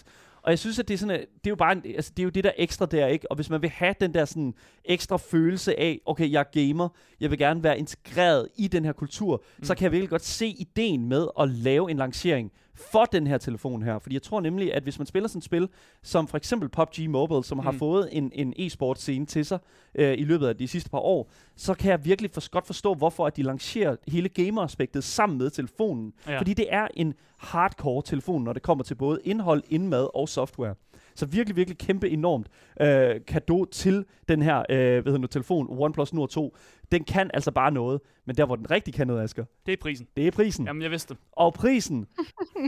[0.44, 2.22] Og jeg synes, at det er, sådan, at det er jo bare en, altså, det
[2.22, 3.30] er jo det der ekstra der, ikke?
[3.30, 6.88] Og hvis man vil have den der sådan ekstra følelse af, okay, jeg er gamer,
[7.20, 9.64] jeg vil gerne være integreret i den her kultur, mm.
[9.64, 13.38] så kan jeg virkelig godt se ideen med at lave en lancering for den her
[13.38, 13.98] telefon her.
[13.98, 15.68] Fordi jeg tror nemlig, at hvis man spiller sådan et spil,
[16.02, 17.64] som for eksempel PUBG Mobile, som mm.
[17.64, 19.58] har fået en, en e-sport scene til sig
[19.94, 22.94] øh, i løbet af de sidste par år, så kan jeg virkelig for, godt forstå,
[22.94, 26.12] hvorfor at de lancerer hele gamer-aspektet sammen med telefonen.
[26.26, 26.38] Ja.
[26.38, 30.74] Fordi det er en hardcore telefon, når det kommer til både indhold, indmad og software.
[31.14, 32.48] Så virkelig, virkelig kæmpe enormt
[32.80, 36.56] øh, kado til den her øh, hvad hedder telefon, OnePlus Nord 2.
[36.92, 39.44] Den kan altså bare noget, men der hvor den rigtig kan noget, Asger.
[39.66, 40.06] Det er prisen.
[40.16, 40.66] Det er prisen.
[40.66, 41.22] Jamen, jeg vidste det.
[41.32, 42.06] Og prisen,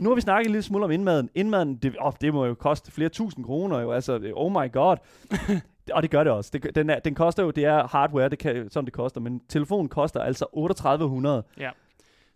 [0.02, 1.30] nu har vi snakket en lille smule om indmaden.
[1.34, 4.96] Indmaden, det, oh, det må jo koste flere tusind kroner jo, altså, oh my god.
[5.94, 6.50] og det gør det også.
[6.52, 9.40] Det, den, er, den koster jo, det er hardware, det kan, som det koster, men
[9.48, 11.44] telefonen koster altså 3800.
[11.58, 11.70] Ja.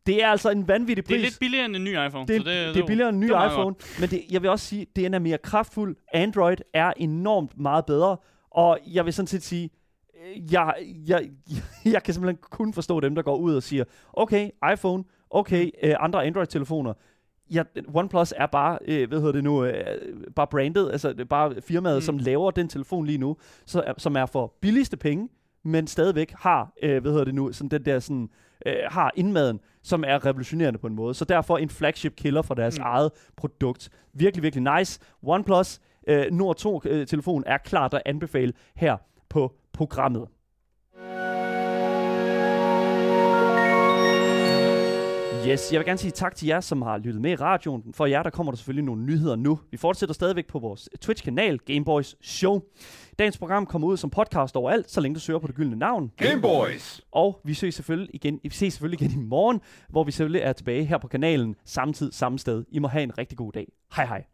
[0.07, 1.15] Det er altså en vanvittig pris.
[1.15, 2.27] Det er lidt billigere end en ny iPhone.
[2.27, 4.67] Det, så det, det er billigere end en ny iPhone, men det, jeg vil også
[4.67, 5.97] sige, det er mere kraftfuld.
[6.13, 8.17] Android er enormt meget bedre,
[8.51, 9.71] og jeg vil sådan set sige,
[10.27, 10.75] øh, jeg,
[11.07, 11.31] jeg,
[11.95, 15.95] jeg kan simpelthen kun forstå dem, der går ud og siger, okay, iPhone, okay, øh,
[16.01, 16.93] andre Android-telefoner,
[17.51, 17.63] ja,
[17.95, 19.85] OnePlus er bare, øh, hvad hedder det nu, øh,
[20.37, 22.01] bare brandet, altså det er bare firmaet, mm.
[22.01, 23.37] som laver den telefon lige nu,
[23.67, 25.29] så, som er for billigste penge,
[25.65, 28.29] men stadigvæk har, øh, hvad hedder det nu, sådan den der sådan, øh,
[28.89, 31.15] har indmaden, som er revolutionerende på en måde.
[31.15, 32.85] Så derfor en flagship killer for deres mm.
[32.85, 33.91] eget produkt.
[34.13, 35.01] Virkelig, virkelig nice.
[35.23, 38.97] OnePlus øh, Nord 2 øh, telefon er klart at anbefale her
[39.29, 40.29] på programmet.
[45.49, 47.95] Yes, jeg vil gerne sige tak til jer, som har lyttet med i radioen.
[47.95, 49.59] For jer, der kommer der selvfølgelig nogle nyheder nu.
[49.71, 52.61] Vi fortsætter stadigvæk på vores Twitch-kanal, Gameboys Show.
[53.19, 56.13] Dagens program kommer ud som podcast overalt, så længe du søger på det gyldne navn.
[56.17, 57.01] Gameboys!
[57.13, 60.53] Og vi ses selvfølgelig igen, vi ses selvfølgelig igen i morgen, hvor vi selvfølgelig er
[60.53, 62.65] tilbage her på kanalen, samtidig samme sted.
[62.69, 63.73] I må have en rigtig god dag.
[63.97, 64.25] Hej hej.